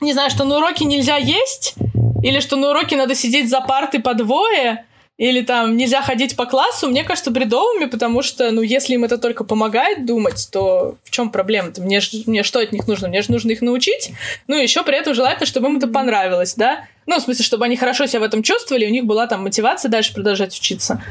[0.00, 1.74] не знаю, что на уроке нельзя есть,
[2.22, 4.84] или что на уроке надо сидеть за партой по двое,
[5.16, 9.16] или там нельзя ходить по классу, мне кажется, бредовыми, потому что, ну, если им это
[9.16, 11.82] только помогает думать, то в чем проблема-то?
[11.82, 13.08] Мне, мне что от них нужно?
[13.08, 14.10] Мне же нужно их научить.
[14.48, 16.86] Ну, еще при этом желательно, чтобы им это понравилось, да?
[17.06, 19.88] Ну, в смысле, чтобы они хорошо себя в этом чувствовали, у них была там мотивация
[19.88, 21.02] дальше продолжать учиться.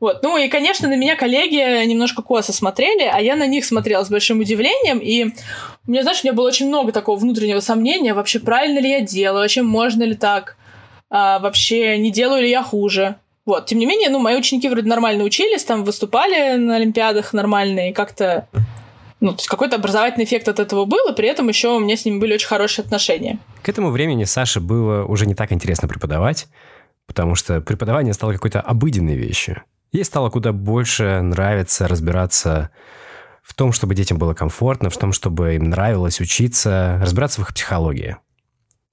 [0.00, 0.22] Вот.
[0.22, 4.10] Ну и, конечно, на меня коллеги немножко косо смотрели, а я на них смотрела с
[4.10, 4.98] большим удивлением.
[4.98, 5.34] И
[5.86, 9.00] у меня, знаешь, у меня было очень много такого внутреннего сомнения, вообще правильно ли я
[9.00, 10.56] делаю, вообще можно ли так,
[11.10, 13.16] а, вообще не делаю ли я хуже.
[13.46, 17.90] Вот, тем не менее, ну, мои ученики вроде нормально учились, там выступали на Олимпиадах нормально,
[17.90, 18.48] и как-то,
[19.24, 21.96] ну, то есть какой-то образовательный эффект от этого был, и при этом еще у меня
[21.96, 23.38] с ними были очень хорошие отношения.
[23.62, 26.46] К этому времени Саше было уже не так интересно преподавать,
[27.06, 29.62] потому что преподавание стало какой-то обыденной вещью.
[29.92, 32.70] Ей стало куда больше нравиться разбираться
[33.42, 37.54] в том, чтобы детям было комфортно, в том, чтобы им нравилось учиться, разбираться в их
[37.54, 38.18] психологии.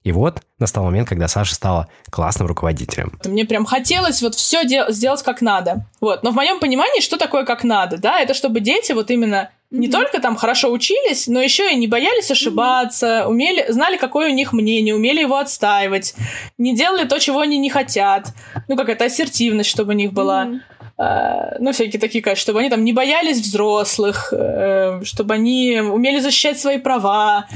[0.02, 3.18] И вот настал момент, когда Саша стала классным руководителем.
[3.26, 5.86] Мне прям хотелось вот все дел- сделать как надо.
[6.00, 6.22] Вот.
[6.22, 9.88] Но в моем понимании, что такое как надо, да, это чтобы дети вот именно не
[9.88, 14.52] только там хорошо учились, но еще и не боялись ошибаться, умели, знали, какое у них
[14.52, 16.14] мнение, умели его отстаивать,
[16.58, 18.28] не делали то, чего они не хотят.
[18.68, 20.60] Ну, какая-то ассертивность, чтобы у них была.
[20.98, 26.20] Uh, ну, всякие такие, конечно, чтобы они там не боялись взрослых, uh, чтобы они умели
[26.20, 27.48] защищать свои права.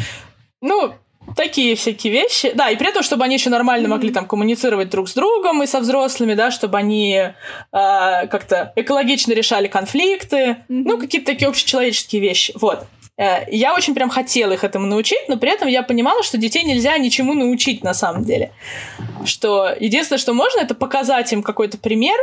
[0.62, 0.94] Ну,
[1.36, 2.50] Такие всякие вещи.
[2.54, 5.66] Да, и при этом, чтобы они еще нормально могли там коммуницировать друг с другом и
[5.66, 7.32] со взрослыми, да, чтобы они э,
[7.72, 12.54] как-то экологично решали конфликты, ну, какие-то такие общечеловеческие вещи.
[12.56, 12.86] Вот.
[13.18, 16.64] Э, я очень прям хотела их этому научить, но при этом я понимала, что детей
[16.64, 18.52] нельзя ничему научить на самом деле.
[19.26, 22.16] Что единственное, что можно, это показать им какой-то пример,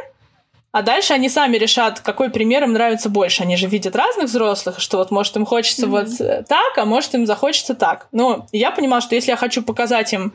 [0.73, 3.43] а дальше они сами решат, какой пример им нравится больше.
[3.43, 6.39] Они же видят разных взрослых, что вот может им хочется mm-hmm.
[6.39, 8.07] вот так, а может им захочется так.
[8.11, 10.33] Но я понимала, что если я хочу показать им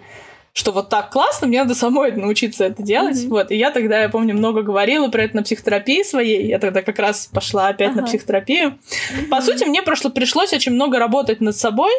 [0.53, 3.17] что вот так классно, мне надо самой научиться это делать.
[3.17, 3.29] Mm-hmm.
[3.29, 3.51] Вот.
[3.51, 6.49] И я тогда, я помню, много говорила про это на психотерапии своей.
[6.49, 8.01] Я тогда как раз пошла опять ага.
[8.01, 8.71] на психотерапию.
[8.79, 9.29] Mm-hmm.
[9.29, 11.93] По сути, мне прошло, пришлось очень много работать над собой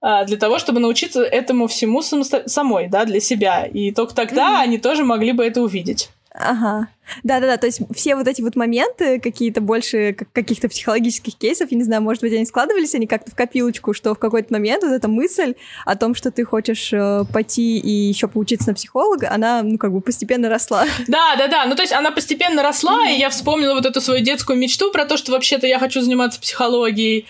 [0.00, 3.64] а, для того, чтобы научиться этому всему самой, да, для себя.
[3.64, 4.64] И только тогда mm-hmm.
[4.64, 6.10] они тоже могли бы это увидеть.
[6.32, 6.88] Ага.
[7.22, 11.84] Да-да-да, то есть все вот эти вот моменты, какие-то больше каких-то психологических кейсов, я не
[11.84, 15.08] знаю, может быть, они складывались, они как-то в копилочку, что в какой-то момент вот эта
[15.08, 15.54] мысль
[15.84, 19.92] о том, что ты хочешь э, пойти и еще поучиться на психолога, она, ну, как
[19.92, 20.84] бы постепенно росла.
[21.06, 23.16] Да-да-да, ну, то есть она постепенно росла, mm-hmm.
[23.16, 26.40] и я вспомнила вот эту свою детскую мечту про то, что вообще-то я хочу заниматься
[26.40, 27.26] психологией,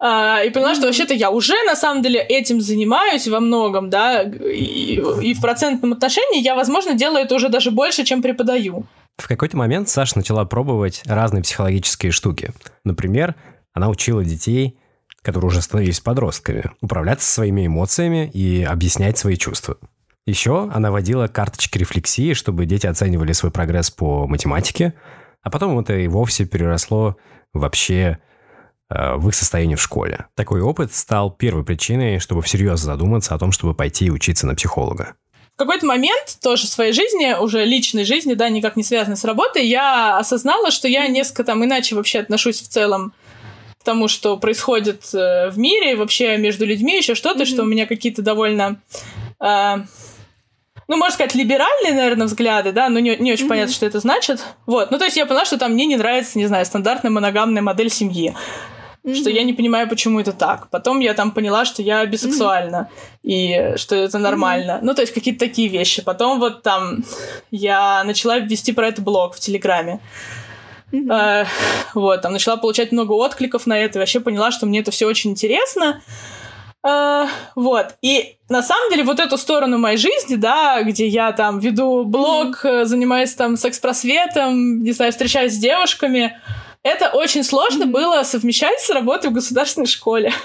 [0.00, 0.76] э, и поняла, mm-hmm.
[0.76, 5.40] что вообще-то я уже, на самом деле, этим занимаюсь во многом, да, и, и в
[5.40, 8.86] процентном отношении я, возможно, делаю это уже даже больше, чем преподаю.
[9.18, 12.52] В какой-то момент Саша начала пробовать разные психологические штуки.
[12.84, 13.34] Например,
[13.72, 14.78] она учила детей,
[15.22, 19.76] которые уже становились подростками, управляться своими эмоциями и объяснять свои чувства.
[20.26, 24.94] Еще она водила карточки рефлексии, чтобы дети оценивали свой прогресс по математике,
[25.42, 27.16] а потом это и вовсе переросло
[27.52, 28.18] вообще
[28.88, 30.26] э, в их состояние в школе.
[30.34, 35.14] Такой опыт стал первой причиной, чтобы всерьез задуматься о том, чтобы пойти учиться на психолога
[35.64, 40.18] какой-то момент тоже своей жизни, уже личной жизни, да, никак не связанной с работой, я
[40.18, 43.12] осознала, что я несколько там иначе вообще отношусь в целом
[43.80, 47.46] к тому, что происходит э, в мире, вообще между людьми, еще что-то, mm-hmm.
[47.46, 48.80] что у меня какие-то довольно...
[49.40, 49.78] Э,
[50.88, 53.48] ну, можно сказать, либеральные, наверное, взгляды, да, но не, не очень mm-hmm.
[53.48, 54.40] понятно, что это значит.
[54.66, 57.62] Вот, ну, то есть я поняла, что там мне не нравится, не знаю, стандартная моногамная
[57.62, 58.34] модель семьи
[59.04, 59.14] mm-hmm.
[59.14, 60.68] что я не понимаю, почему это так.
[60.70, 62.88] Потом я там поняла, что я бисексуальна,
[63.22, 63.74] mm-hmm.
[63.74, 64.72] и что это нормально.
[64.72, 64.84] Mm-hmm.
[64.84, 66.02] Ну, то есть какие-то такие вещи.
[66.02, 67.04] Потом вот там
[67.50, 70.00] я начала вести про это блог в Телеграме.
[70.92, 71.12] Mm-hmm.
[71.12, 71.46] Э,
[71.94, 75.06] вот, там начала получать много откликов на это, и вообще поняла, что мне это все
[75.06, 76.02] очень интересно.
[76.84, 77.94] Uh, вот.
[78.02, 82.64] И на самом деле вот эту сторону моей жизни, да, где я там веду блог,
[82.64, 82.86] mm-hmm.
[82.86, 86.40] занимаюсь там секс-просветом, не знаю, встречаюсь с девушками,
[86.82, 90.32] это очень сложно было совмещать с работой в государственной школе.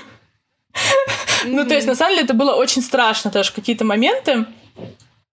[1.45, 4.45] Ну, то есть, на самом деле, это было очень страшно в какие-то моменты.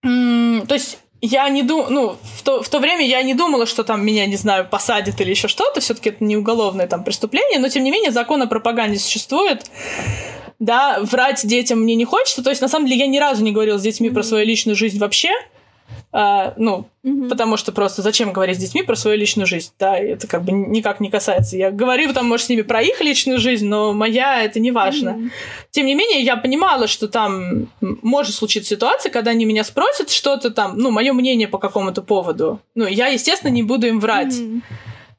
[0.03, 3.85] То есть, я не думаю, ну, в то, в то время я не думала, что
[3.85, 5.81] там меня, не знаю, посадят или еще что-то.
[5.81, 9.65] Все-таки это не уголовное там преступление, но тем не менее закон о пропаганде существует.
[10.59, 12.45] Да, врать детям мне не хочется.
[12.45, 14.77] То есть, на самом деле, я ни разу не говорила с детьми про свою личную
[14.77, 15.31] жизнь вообще.
[16.17, 17.29] А, ну, угу.
[17.29, 20.53] потому что просто зачем говорить с детьми про свою личную жизнь, да, это как бы
[20.53, 21.57] никак не касается.
[21.57, 25.15] Я говорю там, может, с ними про их личную жизнь, но моя это не важно.
[25.15, 25.23] Угу.
[25.73, 30.51] Тем не менее, я понимала, что там может случиться ситуация, когда они меня спросят что-то
[30.51, 32.61] там, ну, мое мнение по какому-то поводу.
[32.77, 34.39] Ну, я, естественно, не буду им врать.
[34.39, 34.61] Угу.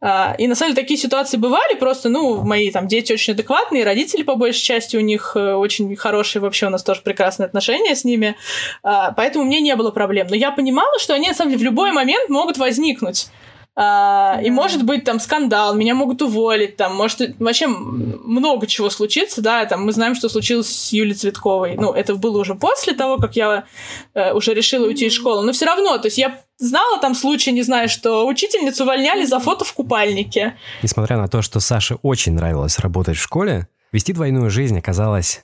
[0.07, 3.83] А, и на самом деле такие ситуации бывали, просто, ну, мои там дети очень адекватные,
[3.83, 7.95] родители по большей части у них э, очень хорошие, вообще у нас тоже прекрасные отношения
[7.95, 8.35] с ними,
[8.83, 10.27] а, поэтому мне не было проблем.
[10.29, 13.29] Но я понимала, что они, на самом деле, в любой момент могут возникнуть.
[13.77, 19.41] А, и может быть там скандал, меня могут уволить, там может вообще много чего случится,
[19.41, 21.75] да, там мы знаем, что случилось с Юлей Цветковой.
[21.75, 23.65] Ну, это было уже после того, как я
[24.13, 25.45] э, уже решила уйти из школы.
[25.45, 29.39] Но все равно, то есть я знала там случай, не знаю, что учительницу увольняли за
[29.39, 30.55] фото в купальнике.
[30.81, 35.43] Несмотря на то, что Саше очень нравилось работать в школе, вести двойную жизнь оказалось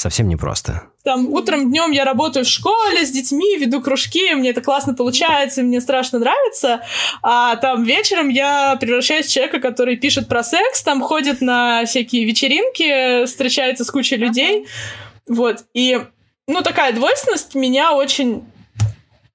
[0.00, 0.84] совсем непросто.
[1.04, 5.62] Там утром, днем я работаю в школе с детьми, веду кружки, мне это классно получается,
[5.62, 6.82] мне страшно нравится.
[7.22, 12.24] А там вечером я превращаюсь в человека, который пишет про секс, там ходит на всякие
[12.24, 14.66] вечеринки, встречается с кучей людей.
[15.28, 15.64] Вот.
[15.74, 16.00] И,
[16.46, 18.44] ну, такая двойственность меня очень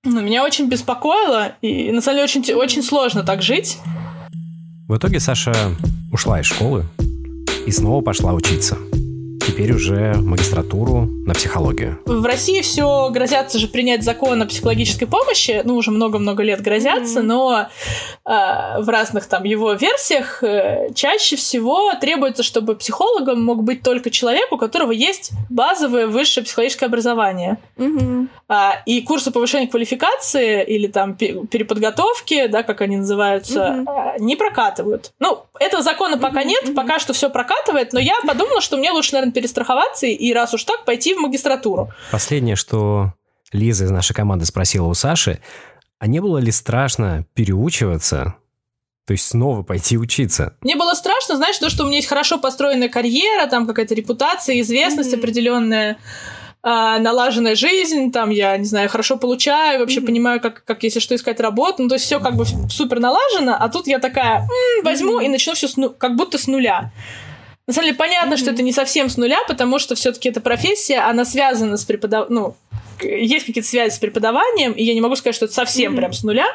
[0.05, 3.77] ну, меня очень беспокоило, и на самом деле очень, очень сложно так жить.
[4.89, 5.53] В итоге Саша
[6.11, 6.83] ушла из школы
[7.65, 8.77] и снова пошла учиться
[9.53, 11.99] теперь уже магистратуру на психологию.
[12.05, 17.19] В России все грозятся же принять закон о психологической помощи, ну, уже много-много лет грозятся,
[17.19, 17.23] mm-hmm.
[17.23, 17.67] но
[18.25, 18.29] э,
[18.81, 24.51] в разных там его версиях э, чаще всего требуется, чтобы психологом мог быть только человек,
[24.51, 27.57] у которого есть базовое высшее психологическое образование.
[27.77, 28.27] Mm-hmm.
[28.53, 34.19] А, и курсы повышения квалификации или там переподготовки, да, как они называются, mm-hmm.
[34.19, 35.11] не прокатывают.
[35.17, 36.47] Ну, этого закона пока mm-hmm.
[36.47, 40.53] нет, пока что все прокатывает, но я подумала, что мне лучше, наверное, перестраховаться и раз
[40.53, 41.89] уж так пойти в магистратуру.
[42.11, 43.13] Последнее, что
[43.51, 45.39] Лиза из нашей команды спросила у Саши,
[45.97, 48.35] а не было ли страшно переучиваться
[49.05, 50.55] то есть снова пойти учиться.
[50.61, 54.61] Мне было страшно, знаешь, то, что у меня есть хорошо построенная карьера, там какая-то репутация,
[54.61, 55.17] известность mm-hmm.
[55.17, 55.97] определенная,
[56.63, 60.05] э, налаженная жизнь, там я, не знаю, хорошо получаю, вообще mm-hmm.
[60.05, 61.83] понимаю, как, как если что искать работу.
[61.83, 65.25] Ну, то есть все как бы супер налажено, а тут я такая м-м, возьму mm-hmm.
[65.25, 66.91] и начну все ну, как будто с нуля.
[67.65, 68.37] На самом деле понятно, mm-hmm.
[68.37, 72.29] что это не совсем с нуля, потому что все-таки эта профессия, она связана с преподав...
[72.29, 72.55] ну,
[73.01, 75.97] есть какие-то связи с преподаванием, и я не могу сказать, что это совсем mm-hmm.
[75.97, 76.45] прям с нуля,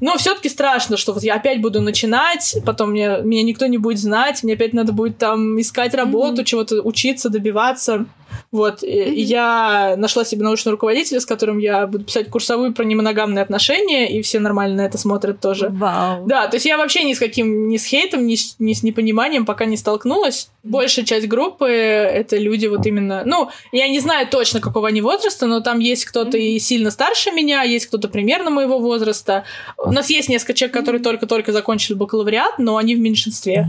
[0.00, 3.98] но все-таки страшно, что вот я опять буду начинать, потом мне, меня никто не будет
[3.98, 6.44] знать, мне опять надо будет там искать работу, mm-hmm.
[6.44, 8.06] чего-то учиться, добиваться.
[8.52, 9.12] Вот, mm-hmm.
[9.14, 14.22] я нашла себе научного руководителя, с которым я буду писать курсовую про немоногамные отношения, и
[14.22, 15.68] все нормально на это смотрят тоже.
[15.68, 16.26] Вау.
[16.26, 18.82] Да, то есть я вообще ни с каким, ни с хейтом, ни, с, ни с
[18.82, 20.48] непониманием пока не столкнулась.
[20.62, 23.22] Большая часть группы— это люди вот именно...
[23.24, 27.30] Ну, я не знаю точно, какого они возраста, но там есть кто-то и сильно старше
[27.30, 29.44] меня, есть кто-то примерно моего возраста.
[29.78, 33.68] У нас есть несколько человек, которые только-только закончили бакалавриат, но они в меньшинстве.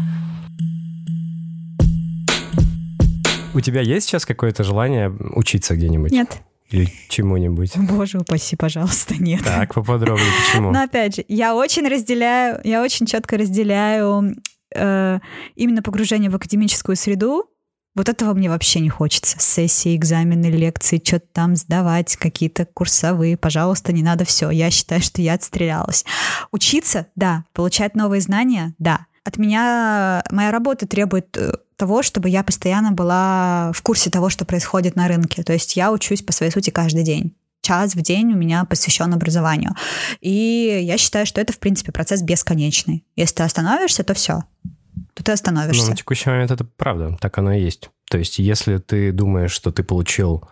[3.54, 6.12] У тебя есть сейчас какое-то желание учиться где-нибудь?
[6.12, 6.42] Нет.
[6.70, 7.74] Или чему-нибудь?
[7.78, 9.44] Боже упаси, пожалуйста, нет.
[9.44, 10.72] Так, поподробнее, почему?
[10.72, 14.36] Но опять же, я очень разделяю, я очень четко разделяю
[14.74, 15.20] э,
[15.56, 17.51] именно погружение в академическую среду.
[17.94, 19.38] Вот этого мне вообще не хочется.
[19.40, 23.36] Сессии, экзамены, лекции, что-то там сдавать, какие-то курсовые.
[23.36, 24.50] Пожалуйста, не надо все.
[24.50, 26.06] Я считаю, что я отстрелялась.
[26.52, 27.44] Учиться, да.
[27.54, 29.08] Получать новые знания, да.
[29.24, 34.46] От меня моя работа требует э, того, чтобы я постоянно была в курсе того, что
[34.46, 35.44] происходит на рынке.
[35.44, 39.14] То есть я учусь по своей сути каждый день час в день у меня посвящен
[39.14, 39.76] образованию.
[40.20, 43.06] И я считаю, что это, в принципе, процесс бесконечный.
[43.16, 44.44] Если ты остановишься, то все.
[45.22, 45.84] То ты остановишься.
[45.84, 47.92] Ну, на текущий момент это правда, так оно и есть.
[48.10, 50.50] То есть, если ты думаешь, что ты получил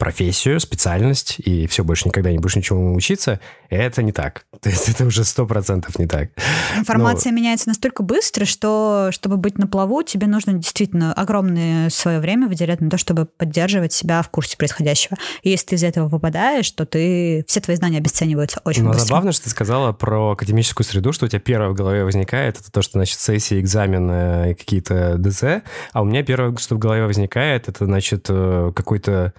[0.00, 3.38] профессию, специальность, и все, больше никогда не будешь ничего учиться,
[3.68, 4.46] это не так.
[4.62, 6.30] То есть это уже сто процентов не так.
[6.76, 7.36] Информация Но...
[7.36, 12.80] меняется настолько быстро, что чтобы быть на плаву, тебе нужно действительно огромное свое время выделять
[12.80, 15.18] на то, чтобы поддерживать себя в курсе происходящего.
[15.42, 19.06] И если ты из этого выпадаешь, то ты все твои знания обесцениваются очень Но быстро.
[19.06, 22.72] забавно, что ты сказала про академическую среду, что у тебя первое в голове возникает, это
[22.72, 27.68] то, что, значит, сессии, экзамены, какие-то ДЗ, а у меня первое, что в голове возникает,
[27.68, 29.34] это, значит, э, какой-то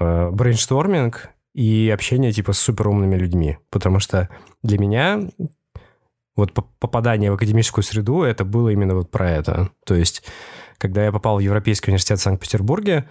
[0.00, 3.58] э, brainstorming и общение типа с суперумными людьми.
[3.70, 4.28] Потому что
[4.62, 5.20] для меня
[6.36, 9.70] вот попадание в академическую среду это было именно вот про это.
[9.84, 10.24] То есть,
[10.78, 13.08] когда я попал в Европейский университет в Санкт-Петербурге,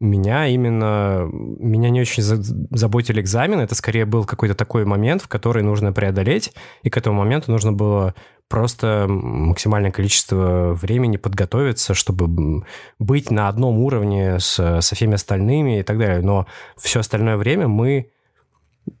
[0.00, 1.28] меня именно...
[1.30, 3.62] Меня не очень заботили экзамены.
[3.62, 7.72] Это скорее был какой-то такой момент, в который нужно преодолеть, и к этому моменту нужно
[7.72, 8.14] было
[8.48, 12.64] просто максимальное количество времени подготовиться, чтобы
[12.98, 16.20] быть на одном уровне с, со всеми остальными и так далее.
[16.20, 18.10] Но все остальное время мы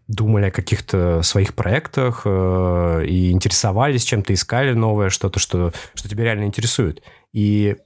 [0.08, 6.24] думали о каких-то своих проектах э, и интересовались чем-то, искали новое, что-то, что, что тебя
[6.24, 7.02] реально интересует.
[7.32, 7.76] И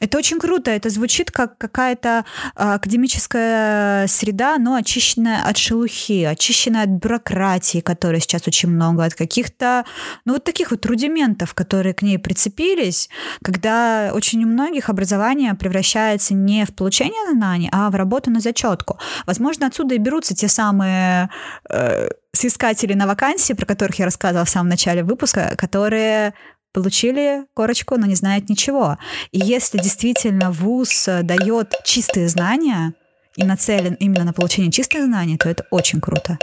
[0.00, 0.70] это очень круто.
[0.70, 2.24] Это звучит как какая-то
[2.54, 9.14] а, академическая среда, но очищенная от шелухи, очищенная от бюрократии, которой сейчас очень много, от
[9.14, 9.84] каких-то,
[10.24, 13.08] ну, вот таких вот рудиментов, которые к ней прицепились,
[13.42, 18.98] когда очень у многих образование превращается не в получение знаний, а в работу на зачетку.
[19.26, 21.30] Возможно, отсюда и берутся те самые
[21.68, 26.34] э, соискатели на вакансии, про которых я рассказывала в самом начале выпуска, которые
[26.72, 28.98] получили корочку, но не знают ничего.
[29.32, 32.94] И если действительно вуз э, дает чистые знания
[33.36, 36.38] и нацелен именно на получение чистых знаний, то это очень круто.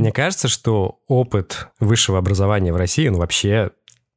[0.00, 3.70] Мне кажется, что опыт высшего образования в России, он вообще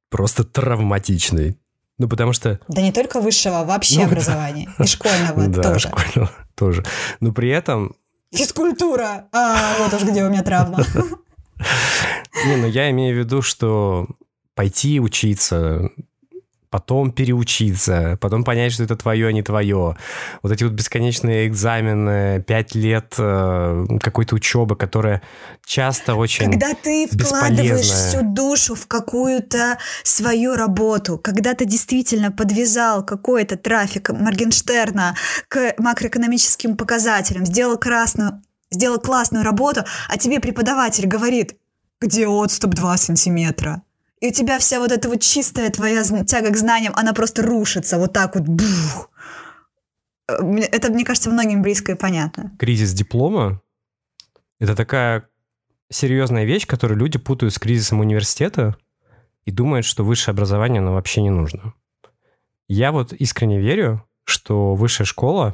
[0.10, 1.58] просто травматичный.
[2.00, 2.60] Ну, потому что...
[2.68, 4.70] Да не только высшего, а вообще ну, образования.
[4.78, 4.84] Да.
[4.84, 5.89] И школьного да, тоже.
[5.89, 6.84] школьного тоже.
[7.20, 7.96] Но при этом...
[8.32, 9.28] Физкультура!
[9.32, 10.84] А, вот уж где у меня травма.
[12.46, 14.08] Не, ну я имею в виду, что
[14.56, 15.91] пойти учиться,
[16.74, 19.96] потом переучиться, потом понять, что это твое, а не твое.
[20.42, 25.22] Вот эти вот бесконечные экзамены, пять лет э, какой-то учебы, которая
[25.64, 33.06] часто очень Когда ты вкладываешь всю душу в какую-то свою работу, когда ты действительно подвязал
[33.06, 35.16] какой-то трафик Моргенштерна
[35.50, 41.56] к макроэкономическим показателям, сделал красную сделал классную работу, а тебе преподаватель говорит,
[42.02, 43.84] где отступ 2 сантиметра?
[44.24, 47.98] И у тебя вся вот эта вот чистая твоя тяга к знаниям, она просто рушится
[47.98, 48.46] вот так вот.
[48.46, 49.10] Бух.
[50.30, 50.36] Э,
[50.72, 52.56] это, мне кажется, многим близко и понятно.
[52.58, 53.62] Кризис диплома—
[54.62, 55.28] это такая
[55.92, 58.78] серьезная вещь, которую люди путают с кризисом университета
[59.44, 61.74] и думают, что высшее образование оно вообще не нужно.
[62.70, 65.54] Я вот искренне верю, что высшая школа,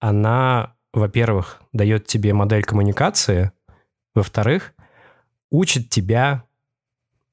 [0.00, 3.52] она, во-первых, дает тебе модель коммуникации,
[4.14, 4.74] во-вторых,
[5.48, 6.44] учит тебя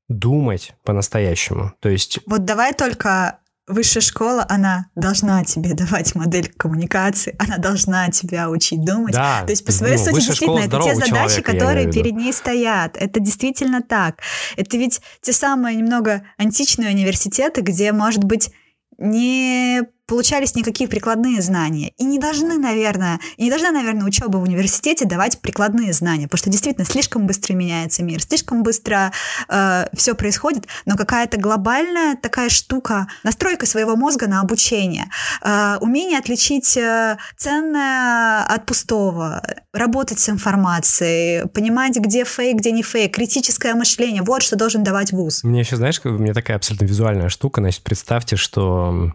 [0.07, 1.73] думать по-настоящему.
[1.79, 2.19] То есть...
[2.25, 8.83] Вот давай только высшая школа, она должна тебе давать модель коммуникации, она должна тебя учить
[8.83, 9.13] думать.
[9.13, 12.95] Да, То есть по своей ну, сути действительно это те задачи, которые перед ней стоят.
[12.97, 14.19] Это действительно так.
[14.55, 18.51] Это ведь те самые немного античные университеты, где, может быть,
[18.97, 21.91] не получались никакие прикладные знания.
[21.97, 26.39] И не должны, наверное, и не должна, наверное, учеба в университете давать прикладные знания, потому
[26.39, 29.11] что действительно слишком быстро меняется мир, слишком быстро
[29.49, 35.09] э, все происходит, но какая-то глобальная такая штука, настройка своего мозга на обучение,
[35.43, 39.43] э, умение отличить э, ценное от пустого,
[39.73, 45.11] работать с информацией, понимать, где фейк, где не фейк, критическое мышление, вот что должен давать
[45.11, 45.43] вуз.
[45.43, 49.11] Мне еще, знаешь, у меня такая абсолютно визуальная штука, значит, представьте, что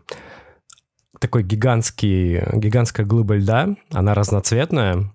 [1.22, 5.14] такой гигантский, гигантская глыба льда, она разноцветная,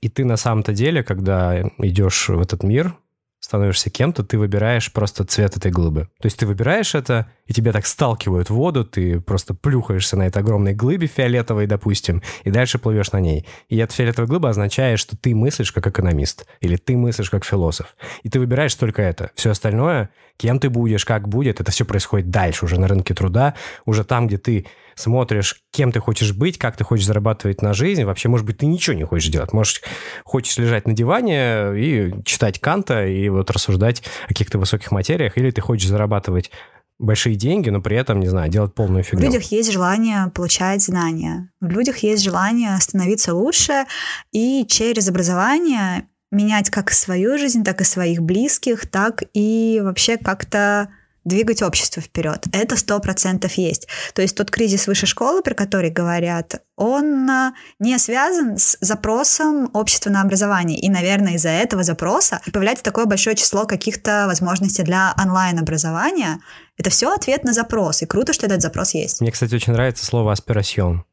[0.00, 2.96] и ты на самом-то деле, когда идешь в этот мир,
[3.40, 6.08] становишься кем-то, ты выбираешь просто цвет этой глыбы.
[6.20, 10.26] То есть ты выбираешь это, и тебя так сталкивают в воду, ты просто плюхаешься на
[10.26, 13.46] этой огромной глыбе фиолетовой, допустим, и дальше плывешь на ней.
[13.68, 17.96] И эта фиолетовая глыба означает, что ты мыслишь как экономист, или ты мыслишь как философ.
[18.22, 19.30] И ты выбираешь только это.
[19.34, 23.54] Все остальное, кем ты будешь, как будет, это все происходит дальше, уже на рынке труда,
[23.84, 24.66] уже там, где ты
[25.00, 28.04] смотришь, кем ты хочешь быть, как ты хочешь зарабатывать на жизнь.
[28.04, 29.52] Вообще, может быть, ты ничего не хочешь делать.
[29.52, 29.82] Может,
[30.24, 35.50] хочешь лежать на диване и читать Канта и вот рассуждать о каких-то высоких материях, или
[35.50, 36.50] ты хочешь зарабатывать
[36.98, 39.20] большие деньги, но при этом, не знаю, делать полную фигню.
[39.20, 41.50] В людях есть желание получать знания.
[41.60, 43.86] В людях есть желание становиться лучше,
[44.32, 50.90] и через образование менять как свою жизнь, так и своих близких, так и вообще как-то
[51.24, 52.46] двигать общество вперед.
[52.52, 53.88] Это сто процентов есть.
[54.14, 59.70] То есть тот кризис высшей школы, про который говорят, он а, не связан с запросом
[59.74, 60.78] общества на образование.
[60.80, 66.40] И, наверное, из-за этого запроса появляется такое большое число каких-то возможностей для онлайн-образования.
[66.78, 68.02] Это все ответ на запрос.
[68.02, 69.20] И круто, что этот запрос есть.
[69.20, 71.04] Мне, кстати, очень нравится слово «аспирасьон».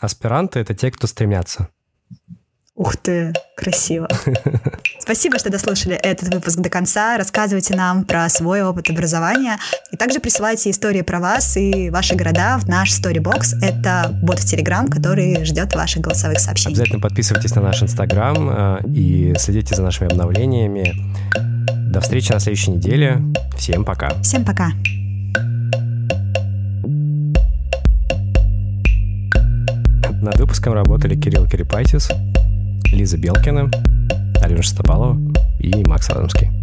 [0.00, 1.68] Аспиранты— это те, кто стремятся.
[2.80, 4.08] Ух ты, красиво.
[4.98, 7.18] Спасибо, что дослушали этот выпуск до конца.
[7.18, 9.58] Рассказывайте нам про свой опыт образования.
[9.92, 13.58] И также присылайте истории про вас и ваши города в наш Storybox.
[13.60, 16.72] Это бот в Telegram, который ждет ваших голосовых сообщений.
[16.72, 20.94] Обязательно подписывайтесь на наш Инстаграм э, и следите за нашими обновлениями.
[21.92, 23.20] До встречи на следующей неделе.
[23.58, 24.08] Всем пока.
[24.22, 24.70] Всем пока.
[30.22, 32.10] Над выпуском работали Кирилл Кирипайтис,
[32.92, 33.70] Лиза Белкина,
[34.42, 35.18] Алена Шестопалова
[35.60, 36.59] и Макс Адамский.